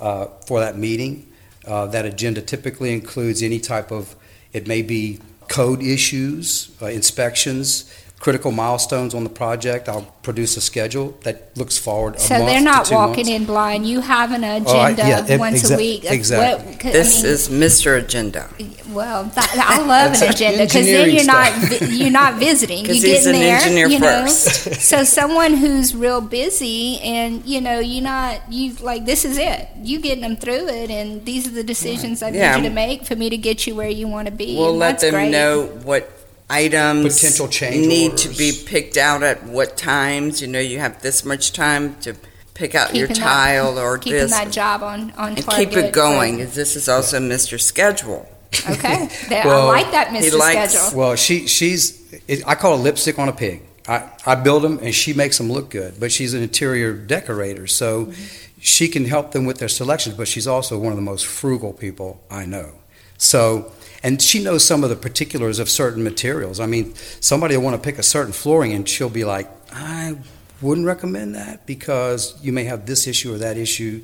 uh, 0.00 0.26
for 0.46 0.60
that 0.60 0.76
meeting. 0.76 1.30
Uh, 1.66 1.86
that 1.86 2.04
agenda 2.04 2.42
typically 2.42 2.92
includes 2.92 3.42
any 3.42 3.60
type 3.60 3.90
of, 3.90 4.16
it 4.52 4.66
may 4.66 4.82
be 4.82 5.18
code 5.48 5.82
issues, 5.82 6.70
uh, 6.80 6.86
inspections, 6.86 7.90
critical 8.24 8.50
milestones 8.50 9.14
on 9.14 9.22
the 9.22 9.28
project. 9.28 9.86
I'll 9.86 10.06
produce 10.22 10.56
a 10.56 10.60
schedule 10.62 11.14
that 11.24 11.36
looks 11.58 11.76
forward. 11.76 12.16
A 12.16 12.20
So 12.20 12.34
month 12.38 12.46
they're 12.46 12.58
to 12.60 12.64
not 12.64 12.86
two 12.86 12.94
walking 12.94 13.26
months. 13.26 13.40
in 13.40 13.44
blind. 13.44 13.86
You 13.86 14.00
have 14.00 14.32
an 14.32 14.42
Oh, 14.44 14.48
I- 14.48 14.90
agenda 14.92 15.02
yeah, 15.10 15.26
it- 15.34 15.38
once 15.38 15.62
exa- 15.62 15.74
a 15.74 15.76
week. 15.76 16.04
of 16.06 16.12
exactly. 16.12 16.64
what- 16.66 16.80
'cause, 16.80 16.90
I 16.90 16.92
This 16.92 17.22
mean, 17.22 17.32
is 17.32 17.48
Mr. 17.50 17.98
Agenda. 17.98 18.46
Well, 18.94 19.24
that, 19.34 19.50
I 19.58 19.78
love 19.84 20.14
an 20.22 20.28
agenda 20.34 20.64
because 20.64 20.86
then 20.86 21.10
you're 21.10 21.24
not 21.24 21.52
stuff. 21.52 21.78
vi- 21.80 21.86
you're 21.96 22.10
not 22.22 22.34
visiting. 22.36 22.82
'Cause 22.86 22.96
You 22.96 23.02
get 23.02 23.26
in 23.26 23.34
an 23.34 23.40
there, 23.42 23.56
engineer 23.58 23.88
you 23.88 23.98
know. 23.98 24.22
first. 24.22 24.80
so 24.90 25.04
someone 25.04 25.52
who's 25.54 25.94
real 25.94 26.22
busy 26.22 27.00
and 27.02 27.42
you 27.44 27.60
know 27.60 27.78
you're 27.80 28.02
not 28.16 28.40
you 28.50 28.72
like 28.80 29.04
this 29.04 29.26
is 29.26 29.36
it. 29.36 29.68
You 29.82 29.98
getting 30.00 30.22
them 30.22 30.36
through 30.36 30.68
it, 30.68 30.90
and 30.90 31.22
these 31.26 31.46
are 31.46 31.50
the 31.50 31.64
decisions 31.64 32.22
I 32.22 32.30
Yeah. 32.30 32.56
need 32.56 32.62
you 32.62 32.68
to 32.70 32.74
make 32.74 33.04
for 33.04 33.16
me 33.16 33.28
to 33.28 33.36
get 33.36 33.66
you 33.66 33.74
where 33.74 33.88
you 33.90 34.08
want 34.08 34.26
to 34.28 34.32
be. 34.32 34.56
We'll 34.56 34.70
and 34.70 34.78
let 34.78 34.88
that's 34.92 35.02
them 35.02 35.12
great. 35.14 35.30
know 35.30 35.64
what 35.84 36.08
items 36.50 37.14
Potential 37.14 37.48
change 37.48 37.86
need 37.86 38.16
to 38.18 38.28
be 38.28 38.52
picked 38.66 38.96
out 38.96 39.22
at 39.22 39.44
what 39.44 39.76
times. 39.76 40.40
You 40.40 40.48
know, 40.48 40.60
you 40.60 40.78
have 40.78 41.00
this 41.02 41.24
much 41.24 41.52
time 41.52 41.96
to 42.00 42.14
pick 42.54 42.74
out 42.74 42.94
your 42.94 43.08
Keeping 43.08 43.22
that- 43.22 43.28
tile 43.28 43.78
or 43.78 43.98
keeping 43.98 44.20
this. 44.20 44.30
that 44.30 44.50
job 44.52 44.82
on 44.82 45.10
on 45.12 45.30
and 45.36 45.46
keep 45.48 45.72
it 45.72 45.92
going. 45.92 46.38
for- 46.38 46.44
This 46.46 46.76
is 46.76 46.88
also 46.88 47.18
Mr. 47.18 47.60
Schedule. 47.60 48.28
okay, 48.70 49.08
That- 49.28 49.44
Well, 49.46 49.70
I 49.70 49.82
like 49.82 49.90
that, 49.92 50.08
Mr. 50.08 50.38
likes- 50.38 50.72
Schedule. 50.74 50.98
Well, 50.98 51.16
she 51.16 51.46
she's 51.46 52.00
it, 52.28 52.46
I 52.46 52.54
call 52.54 52.74
a 52.74 52.80
lipstick 52.82 53.18
on 53.18 53.28
a 53.28 53.32
pig. 53.32 53.62
I, 53.86 54.08
I 54.24 54.34
build 54.36 54.62
them 54.62 54.78
and 54.80 54.94
she 54.94 55.12
makes 55.12 55.36
them 55.36 55.50
look 55.52 55.68
good, 55.70 56.00
but 56.00 56.10
she's 56.10 56.32
an 56.32 56.42
interior 56.42 56.94
decorator, 56.94 57.66
so 57.66 58.06
mm-hmm. 58.06 58.24
she 58.60 58.88
can 58.88 59.04
help 59.04 59.32
them 59.32 59.44
with 59.44 59.58
their 59.58 59.68
selections. 59.68 60.16
But 60.16 60.26
she's 60.28 60.46
also 60.46 60.78
one 60.78 60.90
of 60.92 60.96
the 60.96 61.02
most 61.02 61.26
frugal 61.26 61.72
people 61.74 62.22
I 62.30 62.46
know. 62.46 62.70
So, 63.18 63.72
and 64.04 64.20
she 64.20 64.40
knows 64.42 64.62
some 64.64 64.84
of 64.84 64.90
the 64.90 64.96
particulars 64.96 65.58
of 65.58 65.68
certain 65.70 66.04
materials. 66.04 66.60
I 66.60 66.66
mean, 66.66 66.94
somebody 67.20 67.56
will 67.56 67.64
want 67.64 67.74
to 67.74 67.84
pick 67.84 67.98
a 67.98 68.02
certain 68.02 68.32
flooring, 68.32 68.72
and 68.72 68.86
she'll 68.88 69.08
be 69.08 69.24
like, 69.24 69.50
I 69.72 70.16
wouldn't 70.60 70.86
recommend 70.86 71.34
that 71.34 71.66
because 71.66 72.36
you 72.42 72.52
may 72.52 72.64
have 72.64 72.84
this 72.86 73.06
issue 73.06 73.34
or 73.34 73.38
that 73.38 73.56
issue. 73.56 74.02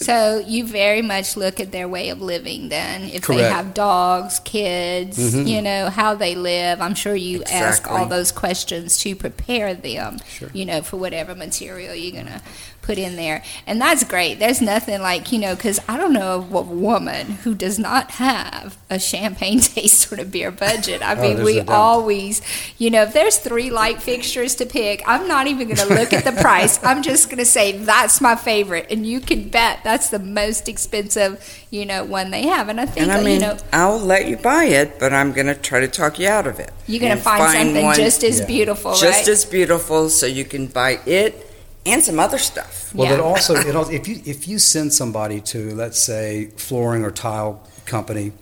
So 0.00 0.42
you 0.44 0.66
very 0.66 1.00
much 1.02 1.36
look 1.36 1.60
at 1.60 1.70
their 1.70 1.86
way 1.86 2.08
of 2.08 2.20
living 2.20 2.70
then. 2.70 3.02
If 3.04 3.26
they 3.28 3.42
have 3.42 3.72
dogs, 3.72 4.40
kids, 4.40 5.16
Mhm. 5.16 5.46
you 5.48 5.62
know, 5.62 5.90
how 5.90 6.16
they 6.16 6.34
live. 6.34 6.80
I'm 6.80 6.96
sure 6.96 7.14
you 7.14 7.44
ask 7.44 7.88
all 7.88 8.06
those 8.06 8.32
questions 8.32 8.98
to 9.00 9.14
prepare 9.14 9.74
them, 9.74 10.18
Sure. 10.28 10.50
you 10.52 10.64
know, 10.64 10.82
for 10.82 10.96
whatever 10.96 11.36
material 11.36 11.94
you're 11.94 12.12
going 12.20 12.26
to 12.26 12.40
put 12.82 12.98
in 12.98 13.16
there. 13.16 13.42
And 13.66 13.80
that's 13.80 14.04
great. 14.04 14.38
There's 14.38 14.60
nothing 14.60 15.00
like, 15.00 15.32
you 15.32 15.38
know, 15.38 15.54
because 15.54 15.80
I 15.88 15.96
don't 15.96 16.12
know 16.12 16.36
of 16.38 16.52
a 16.52 16.60
woman 16.62 17.26
who 17.44 17.54
does 17.54 17.78
not 17.78 18.12
have 18.12 18.76
a 18.90 18.98
champagne 18.98 19.60
taste 19.60 20.00
sort 20.00 20.20
of 20.20 20.30
beer 20.30 20.50
budget. 20.50 21.00
I 21.02 21.14
Oh, 21.14 21.20
mean, 21.20 21.36
there's 21.36 21.44
we 21.44 21.60
always, 21.62 22.42
you 22.78 22.90
know, 22.90 23.02
if 23.04 23.12
there's 23.12 23.38
three 23.38 23.70
light 23.70 24.02
fixtures 24.02 24.54
to 24.56 24.66
pick, 24.66 25.02
I'm 25.06 25.28
not 25.28 25.46
even 25.46 25.68
going 25.68 25.78
to 25.78 25.86
look 25.86 26.12
at 26.12 26.24
the 26.24 26.32
price. 26.32 26.82
I'm 26.84 27.02
just 27.02 27.28
going 27.28 27.38
to 27.38 27.44
say 27.46 27.72
that's 27.78 28.20
my 28.20 28.36
favorite, 28.36 28.86
and 28.90 29.06
you 29.06 29.20
can 29.20 29.48
bet 29.48 29.80
that's 29.84 30.10
the 30.10 30.18
most 30.18 30.68
expensive, 30.68 31.64
you 31.70 31.86
know, 31.86 32.04
one 32.04 32.30
they 32.30 32.46
have. 32.46 32.68
And 32.68 32.80
I 32.80 32.86
think, 32.86 33.02
And 33.02 33.12
I 33.12 33.22
mean, 33.22 33.34
you 33.34 33.40
know, 33.40 33.58
I'll 33.72 33.98
let 33.98 34.26
you 34.26 34.36
buy 34.36 34.64
it, 34.64 34.98
but 34.98 35.12
I'm 35.12 35.32
going 35.32 35.46
to 35.46 35.54
try 35.54 35.80
to 35.80 35.88
talk 35.88 36.18
you 36.18 36.28
out 36.28 36.46
of 36.46 36.58
it. 36.58 36.72
you're 36.86 37.00
going 37.00 37.12
to 37.12 37.16
And 37.16 37.22
find, 37.22 37.42
something 37.52 37.84
one 37.84 37.94
just 37.94 38.24
as 38.24 38.40
Yeah. 38.40 38.46
beautiful, 38.46 38.92
just 38.92 39.02
right? 39.02 39.28
as 39.28 39.44
beautiful, 39.44 40.08
so 40.10 40.26
you 40.26 40.44
can 40.44 40.66
buy 40.66 41.00
it 41.06 41.46
and 41.86 42.02
some 42.02 42.18
other 42.20 42.38
stuff. 42.38 42.94
Well, 42.94 43.08
Yeah. 43.08 43.14
it 43.14 43.20
also, 43.20 43.54
it 43.56 43.74
also 43.76 43.90
if 43.92 44.06
you 44.08 44.20
if 44.24 44.46
you 44.48 44.58
send 44.58 44.92
somebody 44.92 45.40
to 45.52 45.74
let's 45.74 45.98
say 45.98 46.50
flooring 46.56 47.04
or 47.04 47.10
tile 47.10 47.60
company, 47.86 48.32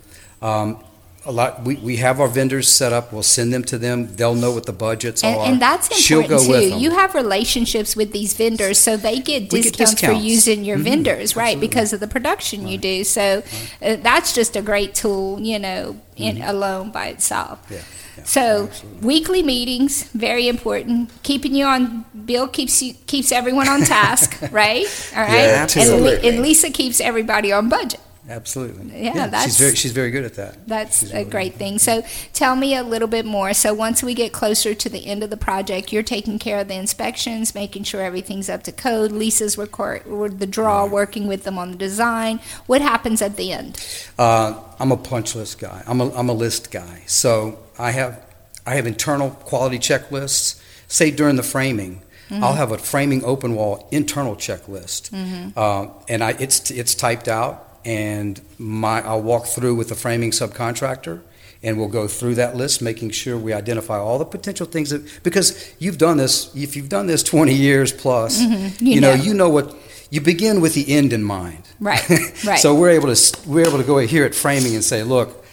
um, 0.43 0.83
a 1.27 1.33
lot 1.33 1.63
we, 1.65 1.75
we 1.77 1.97
have 1.97 2.19
our 2.19 2.29
vendors 2.29 2.67
set 2.69 2.93
up. 2.93 3.13
We'll 3.13 3.23
send 3.23 3.53
them 3.53 3.63
to 3.65 3.77
them. 3.79 4.15
They'll 4.17 4.35
know 4.35 4.53
what 4.53 4.65
the 4.67 4.73
budgets 4.73 5.23
and, 5.23 5.37
are. 5.37 5.47
and 5.47 5.61
that's 5.61 5.89
important 6.11 6.41
too. 6.43 6.79
You 6.79 6.93
have 6.93 7.15
relationships 7.15 7.95
with 7.95 8.13
these 8.13 8.33
vendors, 8.35 8.79
so 8.79 8.97
they 8.97 9.19
get 9.21 9.53
We 9.53 9.63
get 9.63 9.75
discounts, 9.77 10.01
for 10.03 10.13
using 10.13 10.65
your 10.65 10.79
Mhm, 10.79 10.83
vendors, 10.83 11.37
right? 11.37 11.49
absolutely. 11.57 11.69
Because 11.69 11.93
of 11.93 12.01
the 12.01 12.09
production 12.09 12.67
you 12.67 12.79
do. 12.79 13.05
So 13.05 13.43
uh, 13.83 13.97
that's 13.97 14.33
just 14.33 14.57
a 14.57 14.63
great 14.63 14.95
tool, 14.95 15.41
you 15.41 15.59
know, 15.59 16.01
in 16.17 16.41
alone 16.43 16.91
by 16.91 17.09
itself. 17.09 17.63
Mm-hmm. 17.65 17.75
Yeah, 17.75 17.81
yeah, 18.19 18.25
So 18.25 18.65
absolutely. 18.69 19.07
weekly 19.07 19.43
meetings, 19.43 20.05
very 20.15 20.49
important. 20.49 21.11
Keeping 21.23 21.55
you 21.55 21.67
on 21.67 22.07
Bill 22.25 22.49
keeps 22.49 22.83
you 22.83 22.95
keeps 23.07 23.31
everyone 23.31 23.69
on 23.69 23.83
task, 23.83 24.39
right? 24.51 24.87
All 25.15 25.23
right, 25.23 25.45
Yeah, 25.45 25.67
and, 25.77 26.25
and 26.25 26.41
Lisa 26.43 26.71
keeps 26.71 26.99
everybody 27.01 27.53
on 27.53 27.69
budget. 27.69 28.01
Absolutely. 28.31 29.03
Yeah, 29.05 29.27
that's- 29.27 29.45
she's 29.45 29.59
very 29.59 29.75
she's 29.75 29.93
very 29.93 30.11
good 30.11 30.25
at 30.25 30.35
that. 30.35 30.67
That's 30.67 31.01
She's 31.01 31.11
a 31.11 31.17
really 31.19 31.31
great 31.31 31.55
thing. 31.57 31.79
So 31.79 32.03
tell 32.33 32.57
me 32.57 32.75
a 32.77 32.83
little 32.83 33.09
bit 33.09 33.27
more. 33.27 33.53
So 33.55 33.75
once 33.75 34.03
we 34.03 34.15
get 34.15 34.33
closer 34.33 34.75
to 34.75 34.89
the 34.89 35.07
end 35.07 35.23
of 35.23 35.31
the 35.31 35.37
project, 35.37 35.93
you're 35.93 36.03
taking 36.03 36.39
care 36.39 36.59
of 36.61 36.69
the 36.69 36.75
inspections, 36.75 37.55
making 37.55 37.85
sure 37.85 38.01
everything's 38.01 38.49
up 38.49 38.63
to 38.65 38.73
code. 38.73 39.13
Lisa's 39.13 39.59
record 39.59 40.39
the 40.39 40.47
draw, 40.47 40.87
working 40.87 41.27
with 41.27 41.45
them 41.45 41.59
on 41.59 41.73
the 41.73 41.77
design. 41.77 42.41
What 42.67 42.81
happens 42.81 43.21
at 43.21 43.37
the 43.37 43.53
end? 43.53 43.85
Uh, 44.19 44.55
I'm 44.79 44.93
a 44.93 44.97
punch 44.97 45.35
list 45.35 45.59
guy. 45.59 45.83
I'm 45.87 46.01
a, 46.01 46.15
I'm 46.15 46.29
a 46.29 46.35
list 46.35 46.71
guy. 46.71 47.03
So 47.07 47.59
I 47.79 47.91
have 47.91 48.25
I 48.67 48.75
have 48.77 48.87
internal 48.87 49.31
quality 49.31 49.79
checklists. 49.79 50.61
Say 50.89 51.11
during 51.11 51.37
the 51.37 51.43
framing, 51.43 52.03
Mm-hmm. 52.31 52.45
I'll 52.45 52.53
have 52.55 52.71
a 52.71 52.79
framing 52.79 53.25
open 53.25 53.57
wall 53.57 53.89
internal 53.91 54.37
checklist, 54.37 55.11
uh, 55.57 55.89
and 56.09 56.23
I, 56.23 56.31
it's 56.39 56.71
it's 56.71 56.95
typed 56.95 57.27
out, 57.27 57.70
and 57.85 58.41
my 58.59 59.01
I'll 59.03 59.23
walk 59.23 59.47
through 59.47 59.75
with 59.77 59.89
the 59.89 59.95
framing 59.95 60.31
subcontractor, 60.31 61.21
and 61.63 61.79
we'll 61.79 61.89
go 61.89 62.07
through 62.09 62.35
that 62.37 62.57
list, 62.57 62.81
making 62.83 63.11
sure 63.11 63.37
we 63.37 63.53
identify 63.53 63.99
all 63.99 64.19
the 64.19 64.25
potential 64.25 64.67
things 64.67 64.91
that 64.91 65.23
because 65.23 65.73
you've 65.79 65.99
done 65.99 66.17
this 66.17 66.55
if 66.55 66.77
you've 66.77 66.89
done 66.89 67.07
this 67.07 67.23
20 67.23 67.53
years 67.55 67.93
plus, 67.93 68.41
Mhm. 68.41 68.81
you, 68.81 68.95
You 68.95 69.01
know 69.01 69.15
know. 69.17 69.23
you 69.23 69.35
know 69.35 69.49
what 69.49 69.75
you 70.11 70.21
begin 70.21 70.61
with 70.61 70.75
the 70.75 70.91
end 70.93 71.13
in 71.13 71.23
mind. 71.23 71.63
Right, 71.79 72.09
right. 72.45 72.59
so 72.59 72.75
we're 72.75 72.91
able 72.91 73.15
to 73.15 73.39
we're 73.47 73.67
able 73.67 73.79
to 73.79 73.85
go 73.85 73.99
here 73.99 74.25
at 74.25 74.35
framing 74.35 74.75
and 74.75 74.85
say, 74.85 75.03
look, 75.03 75.45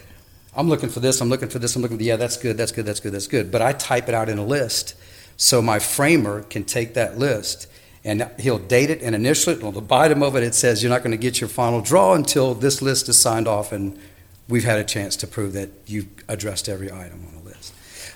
I'm 0.55 0.67
looking 0.69 0.89
for 0.89 0.99
this, 0.99 1.21
I'm 1.21 1.29
looking 1.29 1.49
for 1.49 1.59
this, 1.59 1.75
I'm 1.75 1.81
looking. 1.81 1.97
For 1.97 2.03
yeah, 2.03 2.15
that's 2.15 2.37
good, 2.37 2.57
that's 2.57 2.71
good, 2.71 2.85
that's 2.85 2.99
good, 2.99 3.11
that's 3.13 3.27
good. 3.27 3.51
But 3.51 3.61
I 3.61 3.73
type 3.73 4.09
it 4.09 4.15
out 4.15 4.27
in 4.29 4.37
a 4.39 4.45
list, 4.45 4.95
so 5.37 5.61
my 5.61 5.77
framer 5.79 6.41
can 6.43 6.63
take 6.63 6.95
that 6.95 7.17
list 7.19 7.67
and 8.07 8.31
he'll 8.39 8.57
date 8.57 8.89
it 8.89 9.01
and 9.01 9.13
initial 9.13 9.51
it. 9.51 9.57
And 9.57 9.65
on 9.67 9.73
the 9.73 9.81
bottom 9.81 10.23
of 10.23 10.35
it, 10.37 10.43
it 10.43 10.55
says 10.55 10.81
you're 10.81 10.89
not 10.89 11.03
going 11.03 11.11
to 11.11 11.17
get 11.17 11.41
your 11.41 11.49
final 11.49 11.81
draw 11.81 12.13
until 12.13 12.53
this 12.55 12.81
list 12.81 13.09
is 13.09 13.19
signed 13.19 13.47
off 13.47 13.71
and 13.73 13.99
we've 14.47 14.63
had 14.63 14.79
a 14.79 14.83
chance 14.85 15.17
to 15.17 15.27
prove 15.27 15.51
that 15.53 15.69
you've 15.85 16.07
addressed 16.29 16.69
every 16.69 16.89
item 16.89 17.25
on 17.27 17.43
the 17.43 17.49
list. 17.49 17.73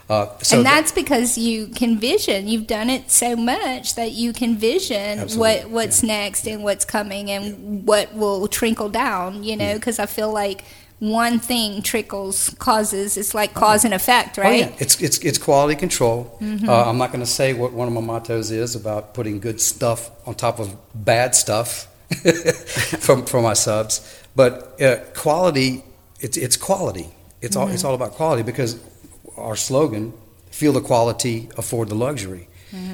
Uh, 0.10 0.28
so 0.42 0.58
and 0.58 0.66
that- 0.66 0.76
that's 0.76 0.92
because 0.94 1.38
you 1.38 1.68
can 1.68 2.00
vision. 2.00 2.48
You've 2.48 2.68
done 2.68 2.90
it 2.90 3.12
so 3.12 3.36
much 3.36 3.96
that 3.96 4.14
you 4.14 4.32
can 4.32 4.58
vision 4.58 5.20
Absolutely, 5.20 5.38
what 5.38 5.70
what's 5.70 6.04
next 6.04 6.48
and 6.48 6.64
what's 6.64 6.86
coming 6.86 7.30
and 7.30 7.86
what 7.86 8.14
will 8.14 8.48
trickle 8.48 8.90
down. 8.90 9.44
You 9.44 9.58
know, 9.58 9.74
because 9.76 10.00
I 10.00 10.06
feel 10.06 10.32
like 10.32 10.64
one 11.02 11.40
thing 11.40 11.82
trickles 11.82 12.52
causes. 12.60 13.18
It's 13.18 13.34
like 13.34 13.56
cause 13.56 13.84
and 13.86 13.94
effect, 13.94 14.38
Oh, 14.38 14.44
right? 14.44 14.60
yeah. 14.70 14.76
It's, 14.78 15.02
it's, 15.02 15.18
it's 15.20 15.40
quality 15.40 15.76
control. 15.76 16.38
Uh, 16.42 16.88
I'm 16.90 17.00
not 17.00 17.08
going 17.12 17.22
to 17.22 17.26
say 17.26 17.54
what 17.54 17.74
one 17.74 17.88
of 17.88 17.94
my 17.96 18.02
mottos 18.02 18.52
is 18.52 18.76
about 18.76 19.16
putting 19.16 19.40
good 19.40 19.60
stuff 19.60 20.12
on 20.28 20.36
top 20.36 20.60
of 20.60 20.76
bad 20.94 21.34
stuff 21.34 21.88
from, 23.00 23.26
for 23.26 23.42
my 23.42 23.54
subs. 23.54 24.24
But 24.36 24.80
uh, 24.80 24.98
quality, 25.16 25.84
it's, 26.20 26.38
it's 26.38 26.56
quality. 26.56 27.10
It's, 27.42 27.56
all, 27.56 27.68
it's 27.70 27.84
all 27.84 27.96
about 27.96 28.12
quality 28.12 28.44
because 28.44 28.80
our 29.38 29.56
slogan, 29.56 30.14
feel 30.52 30.72
the 30.72 30.82
quality, 30.82 31.50
afford 31.58 31.90
the 31.90 31.96
luxury. 31.96 32.48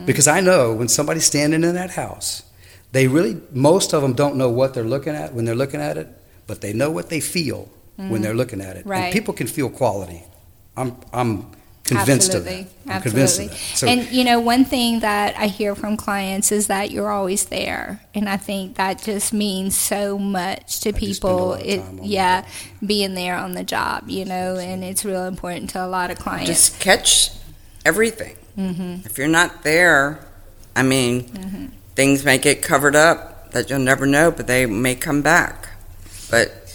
Because 0.05 0.27
I 0.27 0.39
know 0.39 0.73
when 0.73 0.87
somebody's 0.87 1.25
standing 1.25 1.63
in 1.63 1.75
that 1.75 1.89
house, 1.91 2.41
they 2.93 3.07
really, 3.09 3.39
most 3.51 3.93
of 3.93 4.01
them 4.01 4.13
don't 4.13 4.37
know 4.37 4.49
what 4.49 4.73
they're 4.73 4.83
looking 4.85 5.13
at 5.13 5.33
when 5.33 5.43
they're 5.45 5.53
looking 5.55 5.81
at 5.81 5.97
it, 5.97 6.07
but 6.47 6.61
they 6.61 6.71
know 6.73 6.89
what 6.89 7.09
they 7.09 7.19
feel 7.19 7.69
when 7.97 8.21
they're 8.21 8.35
looking 8.35 8.61
at 8.61 8.77
it. 8.77 8.85
Right. 8.85 9.05
And 9.05 9.13
people 9.13 9.33
can 9.33 9.47
feel 9.47 9.69
quality. 9.69 10.23
I'm, 10.75 10.95
I'm 11.11 11.51
convinced 11.83 12.29
Absolutely. 12.33 12.59
of 12.61 12.67
that. 12.67 12.73
I'm 12.85 12.91
Absolutely. 12.97 13.01
convinced 13.01 13.39
of 13.39 13.49
that. 13.49 13.77
So, 13.77 13.87
and 13.87 14.11
you 14.11 14.23
know, 14.23 14.39
one 14.39 14.65
thing 14.65 14.99
that 14.99 15.35
I 15.37 15.47
hear 15.47 15.73
from 15.73 15.97
clients 15.97 16.51
is 16.51 16.67
that 16.67 16.91
you're 16.91 17.09
always 17.09 17.45
there, 17.45 18.01
and 18.13 18.29
I 18.29 18.37
think 18.37 18.75
that 18.75 19.01
just 19.01 19.33
means 19.33 19.75
so 19.77 20.17
much 20.19 20.79
to 20.81 20.89
I 20.89 20.91
just 20.91 20.91
spend 20.91 20.95
a 20.95 20.99
people. 20.99 21.53
It, 21.53 21.77
time 21.79 21.99
on 22.01 22.05
yeah, 22.05 22.45
being 22.85 23.13
there 23.15 23.35
on 23.35 23.53
the 23.53 23.63
job, 23.63 24.09
you 24.09 24.25
know, 24.25 24.57
and 24.57 24.83
it's 24.83 25.03
real 25.05 25.25
important 25.25 25.69
to 25.71 25.83
a 25.83 25.87
lot 25.87 26.11
of 26.11 26.19
clients. 26.19 26.49
Just 26.49 26.79
catch 26.79 27.31
everything. 27.85 28.35
hmm 28.55 28.97
If 29.05 29.17
you're 29.17 29.27
not 29.27 29.63
there, 29.63 30.19
I 30.75 30.83
mean, 30.83 31.23
Mm-hmm. 31.23 31.65
things 31.95 32.23
may 32.23 32.37
get 32.37 32.61
covered 32.61 32.95
up 32.95 33.51
that 33.53 33.69
you'll 33.69 33.79
never 33.79 34.05
know, 34.05 34.29
but 34.29 34.45
they 34.45 34.65
may 34.67 34.93
come 34.93 35.21
back. 35.23 35.69
But 36.29 36.66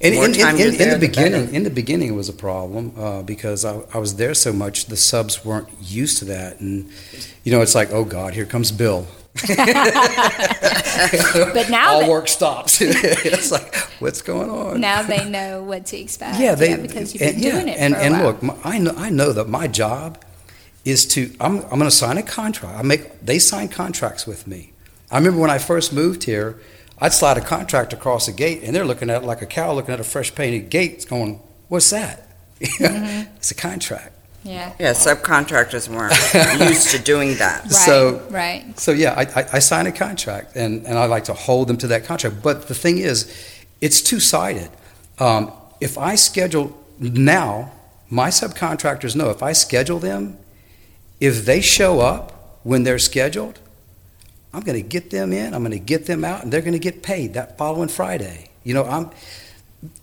in, 0.00 0.12
in, 0.14 0.18
in, 0.22 0.24
in, 0.24 0.34
in 0.34 0.36
there, 0.36 0.58
the 0.58 0.74
the 0.76 0.78
better. 0.78 0.98
beginning, 0.98 1.54
in 1.54 1.62
the 1.64 1.70
beginning, 1.70 2.08
it 2.08 2.14
was 2.16 2.28
a 2.28 2.32
problem 2.32 2.92
uh, 2.96 3.22
because 3.22 3.64
I, 3.64 3.80
I 3.92 3.98
was 3.98 4.16
there 4.16 4.34
so 4.34 4.52
much. 4.52 4.86
The 4.86 4.96
subs 4.96 5.44
weren't 5.44 5.68
used 5.80 6.18
to 6.18 6.24
that, 6.26 6.60
and 6.60 6.88
you 7.44 7.50
know, 7.52 7.60
it's 7.62 7.74
like, 7.74 7.90
oh 7.92 8.04
God, 8.04 8.34
here 8.34 8.46
comes 8.46 8.70
Bill. 8.72 9.06
But 11.54 11.70
now 11.70 11.92
all 11.94 12.00
that- 12.00 12.08
work 12.08 12.28
stops. 12.28 12.78
it's 12.82 13.50
like, 13.52 13.74
what's 14.00 14.22
going 14.22 14.50
on? 14.50 14.80
now 14.80 15.02
they 15.02 15.24
know 15.36 15.62
what 15.62 15.86
to 15.86 15.96
expect. 15.98 16.38
yeah, 16.40 16.54
they 16.54 16.76
because 16.76 17.14
you've 17.14 17.20
been 17.20 17.34
and, 17.34 17.42
yeah, 17.44 17.50
doing 17.52 17.68
it 17.68 17.78
and 17.78 17.94
for 17.94 18.00
a 18.00 18.04
and 18.04 18.14
while. 18.14 18.22
look, 18.24 18.42
my, 18.42 18.56
I 18.64 18.78
know 18.78 18.94
I 18.96 19.10
know 19.10 19.32
that 19.32 19.48
my 19.48 19.68
job 19.68 20.22
is 20.84 21.06
to 21.08 21.30
I'm, 21.40 21.58
I'm 21.64 21.78
going 21.78 21.82
to 21.84 21.90
sign 21.90 22.18
a 22.18 22.22
contract. 22.22 22.76
I 22.78 22.82
make 22.82 23.20
they 23.20 23.38
sign 23.38 23.68
contracts 23.68 24.26
with 24.26 24.46
me. 24.46 24.72
I 25.10 25.18
remember 25.18 25.40
when 25.40 25.50
I 25.50 25.58
first 25.58 25.92
moved 25.92 26.24
here, 26.24 26.58
I'd 27.00 27.12
slide 27.12 27.38
a 27.38 27.40
contract 27.40 27.92
across 27.92 28.26
the 28.26 28.32
gate, 28.32 28.62
and 28.64 28.74
they're 28.74 28.84
looking 28.84 29.10
at 29.10 29.22
it 29.22 29.26
like 29.26 29.40
a 29.42 29.46
cow 29.46 29.72
looking 29.72 29.94
at 29.94 30.00
a 30.00 30.04
fresh 30.04 30.34
painted 30.34 30.70
gate, 30.70 30.92
It's 30.94 31.04
going, 31.04 31.40
"What's 31.68 31.90
that?" 31.90 32.26
Mm-hmm. 32.60 33.36
it's 33.36 33.50
a 33.50 33.54
contract. 33.54 34.12
Yeah. 34.44 34.72
Yeah, 34.78 34.92
subcontractors 34.92 35.88
weren't 35.88 36.60
used 36.70 36.90
to 36.90 36.98
doing 36.98 37.36
that. 37.38 37.62
Right, 37.64 37.72
So- 37.72 38.26
right. 38.30 38.78
So 38.78 38.92
yeah, 38.92 39.12
I, 39.12 39.22
I, 39.40 39.46
I 39.54 39.58
sign 39.58 39.86
a 39.86 39.92
contract, 39.92 40.56
and, 40.56 40.86
and 40.86 40.98
I 40.98 41.04
like 41.06 41.24
to 41.24 41.34
hold 41.34 41.68
them 41.68 41.76
to 41.78 41.86
that 41.88 42.04
contract. 42.04 42.42
But 42.42 42.68
the 42.68 42.74
thing 42.74 42.98
is, 42.98 43.32
it's 43.80 44.00
two 44.00 44.20
sided. 44.20 44.70
Um, 45.18 45.52
if 45.80 45.98
I 45.98 46.14
schedule 46.14 46.76
now, 46.98 47.72
my 48.10 48.28
subcontractors 48.30 49.14
know 49.14 49.30
if 49.30 49.42
I 49.42 49.52
schedule 49.52 49.98
them, 49.98 50.38
if 51.20 51.44
they 51.44 51.60
show 51.60 52.00
up 52.00 52.58
when 52.62 52.84
they're 52.84 52.98
scheduled, 52.98 53.58
I'm 54.52 54.62
going 54.62 54.80
to 54.80 54.88
get 54.88 55.10
them 55.10 55.32
in. 55.32 55.54
I'm 55.54 55.62
going 55.62 55.72
to 55.72 55.78
get 55.78 56.06
them 56.06 56.24
out, 56.24 56.42
and 56.42 56.52
they're 56.52 56.62
going 56.62 56.72
to 56.72 56.78
get 56.78 57.02
paid 57.02 57.34
that 57.34 57.58
following 57.58 57.88
Friday. 57.88 58.50
You 58.64 58.74
know, 58.74 58.84
I'm. 58.84 59.10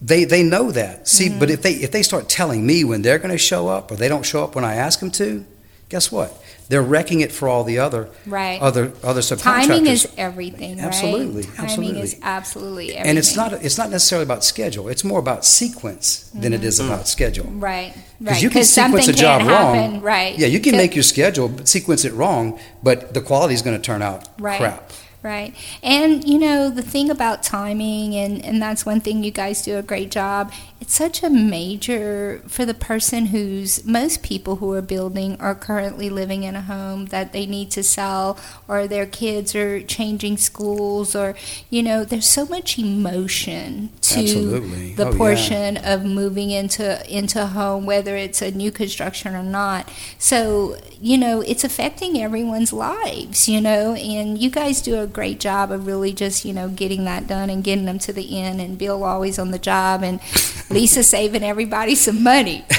They 0.01 0.23
they 0.23 0.43
know 0.43 0.71
that. 0.71 1.07
See, 1.07 1.27
but 1.27 1.49
mm-hmm. 1.49 1.51
if 1.51 1.61
they 1.61 1.73
if 1.73 1.91
they 1.91 2.03
start 2.03 2.29
telling 2.29 2.65
me 2.65 2.83
when 2.83 3.01
they're 3.01 3.19
going 3.19 3.31
to 3.31 3.37
show 3.37 3.67
up, 3.67 3.91
or 3.91 3.95
they 3.95 4.07
don't 4.07 4.25
show 4.25 4.43
up 4.43 4.55
when 4.55 4.63
I 4.63 4.75
ask 4.75 4.99
them 4.99 5.11
to, 5.11 5.45
guess 5.89 6.11
what? 6.11 6.33
They're 6.67 6.81
wrecking 6.81 7.21
it 7.21 7.31
for 7.31 7.47
all 7.47 7.63
the 7.63 7.77
other 7.79 8.09
Right. 8.25 8.59
other 8.61 8.91
other 9.03 9.21
subcontractors. 9.21 9.67
Timing 9.67 9.87
is 9.87 10.07
everything, 10.17 10.77
right? 10.77 10.85
Absolutely, 10.85 11.43
Timing 11.43 11.59
absolutely. 11.65 12.01
is 12.01 12.15
absolutely 12.23 12.83
everything. 12.89 13.09
and 13.09 13.17
it's 13.17 13.35
not 13.35 13.53
it's 13.53 13.77
not 13.77 13.89
necessarily 13.91 14.23
about 14.23 14.43
schedule. 14.43 14.87
It's 14.87 15.03
more 15.03 15.19
about 15.19 15.45
sequence 15.45 16.29
than 16.33 16.53
it 16.53 16.63
is 16.63 16.79
mm-hmm. 16.79 16.91
about 16.91 17.07
schedule. 17.07 17.45
right, 17.51 17.93
right. 17.93 17.95
Because 18.19 18.43
you 18.43 18.49
can 18.49 18.63
sequence 18.63 19.07
a 19.07 19.13
job 19.13 19.41
can 19.41 19.49
wrong. 19.49 19.75
happen, 19.75 20.01
right? 20.01 20.37
Yeah, 20.37 20.47
you 20.47 20.59
can 20.59 20.75
make 20.75 20.95
your 20.95 21.03
schedule, 21.03 21.51
sequence 21.65 22.03
it 22.05 22.13
wrong, 22.13 22.59
but 22.81 23.13
the 23.13 23.21
quality 23.21 23.53
is 23.53 23.61
going 23.61 23.77
to 23.77 23.81
turn 23.83 24.01
out 24.01 24.27
Right. 24.39 24.59
crap. 24.59 24.91
Right. 25.23 25.55
And, 25.81 26.23
you 26.23 26.37
know, 26.37 26.69
the 26.69 26.83
thing 26.83 27.09
about 27.09 27.41
timing, 27.41 28.13
and, 28.13 28.45
and 28.45 28.61
that's 28.61 28.85
one 28.85 29.01
thing 29.01 29.23
you 29.23 29.31
guys 29.31 29.63
do 29.63 29.75
a 29.75 29.81
great 29.81 30.11
job, 30.11 30.51
it's 30.85 30.93
such 30.93 31.23
a 31.23 31.29
major 31.31 32.43
for 32.47 32.63
the 32.63 32.73
person 32.75 33.27
who's, 33.27 33.83
most 33.85 34.21
people 34.21 34.57
who 34.57 34.71
are 34.73 34.83
building 34.83 35.35
are 35.41 35.55
currently 35.55 36.11
living 36.11 36.43
in 36.43 36.55
a 36.55 36.61
home 36.61 37.07
that 37.07 37.33
they 37.33 37.47
need 37.47 37.71
to 37.71 37.81
sell, 37.81 38.37
or 38.67 38.87
their 38.87 39.07
kids 39.07 39.55
are 39.55 39.81
changing 39.81 40.37
schools, 40.37 41.15
or, 41.15 41.33
you 41.71 41.81
know, 41.81 42.03
there's 42.03 42.27
so 42.27 42.45
much 42.45 42.77
emotion 42.77 43.89
to 44.01 44.19
Absolutely. 44.21 44.93
the 44.93 45.05
Oh, 45.07 45.11
yeah. 45.11 45.17
portion 45.17 45.77
of 45.77 46.05
moving 46.05 46.51
into, 46.51 46.85
into 47.11 47.41
a 47.41 47.47
home, 47.47 47.87
whether 47.87 48.15
it's 48.15 48.43
a 48.43 48.51
new 48.51 48.71
construction 48.71 49.33
or 49.35 49.41
not. 49.43 49.91
So, 50.19 50.77
you 51.01 51.17
know, 51.17 51.41
it's 51.41 51.63
affecting 51.63 52.21
everyone's 52.21 52.71
lives, 52.71 53.49
you 53.49 53.59
know, 53.59 53.93
and 53.95 54.37
you 54.37 54.51
guys 54.51 54.81
do 54.83 54.99
a 54.99 55.07
great 55.07 55.39
job 55.39 55.71
of 55.71 55.87
really 55.87 56.13
just, 56.13 56.45
you 56.45 56.53
know, 56.53 56.69
getting 56.69 57.05
that 57.05 57.25
done 57.25 57.49
and 57.49 57.63
getting 57.63 57.85
them 57.85 57.97
to 57.99 58.13
the 58.13 58.37
end 58.39 58.61
and 58.61 58.77
Bill 58.77 59.03
always 59.03 59.39
on 59.39 59.49
the 59.49 59.57
job 59.59 60.03
and 60.03 60.19
Lisa 60.75 61.03
saving 61.03 61.43
everybody 61.43 61.95
some 61.95 62.21
money. 62.23 62.63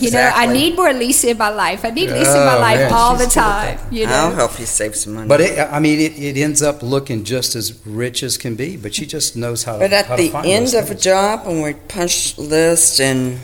You 0.00 0.10
know, 0.10 0.30
I 0.34 0.46
need 0.52 0.74
more 0.76 0.92
Lisa 0.92 1.30
in 1.30 1.38
my 1.38 1.48
life. 1.48 1.84
I 1.84 1.90
need 1.90 2.10
Lisa 2.10 2.36
in 2.40 2.46
my 2.52 2.56
Oh, 2.56 2.60
life 2.68 2.78
man, 2.80 2.92
all 2.92 3.16
the 3.16 3.26
time, 3.26 3.78
at 3.78 3.92
you 3.92 4.04
I'll 4.06 4.30
know. 4.30 4.34
help 4.36 4.58
you 4.58 4.66
save 4.66 4.94
some 4.96 5.14
money. 5.14 5.28
But 5.28 5.40
it, 5.40 5.58
I 5.58 5.78
mean, 5.78 5.98
it, 6.00 6.18
it 6.18 6.36
ends 6.36 6.60
up 6.62 6.82
looking 6.82 7.22
just 7.24 7.54
as 7.54 7.66
rich 7.86 8.22
as 8.22 8.36
can 8.36 8.54
be. 8.56 8.76
But 8.76 8.94
she 8.96 9.06
just 9.06 9.36
knows 9.36 9.62
how 9.64 9.74
to. 9.74 9.78
But 9.78 9.90
how 9.92 9.98
at 9.98 10.16
to 10.16 10.22
the 10.22 10.28
find 10.30 10.46
end 10.46 10.74
of 10.74 10.90
a 10.90 10.94
job, 10.94 11.46
when 11.46 11.62
we 11.62 11.74
punch 11.74 12.36
list 12.36 13.00
and 13.00 13.38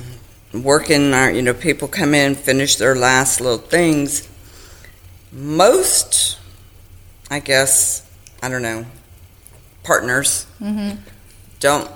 working 0.52 1.14
our, 1.14 1.30
you 1.30 1.42
know, 1.42 1.54
people 1.54 1.86
come 1.88 2.12
in, 2.14 2.34
finish 2.34 2.76
their 2.76 2.96
last 2.96 3.40
little 3.40 3.58
things, 3.76 4.28
most, 5.32 6.38
I 7.30 7.38
guess, 7.40 8.02
I 8.42 8.48
don't 8.48 8.62
know, 8.62 8.84
partners 9.84 10.46
Mhm. 10.60 10.98
don't 11.60 11.90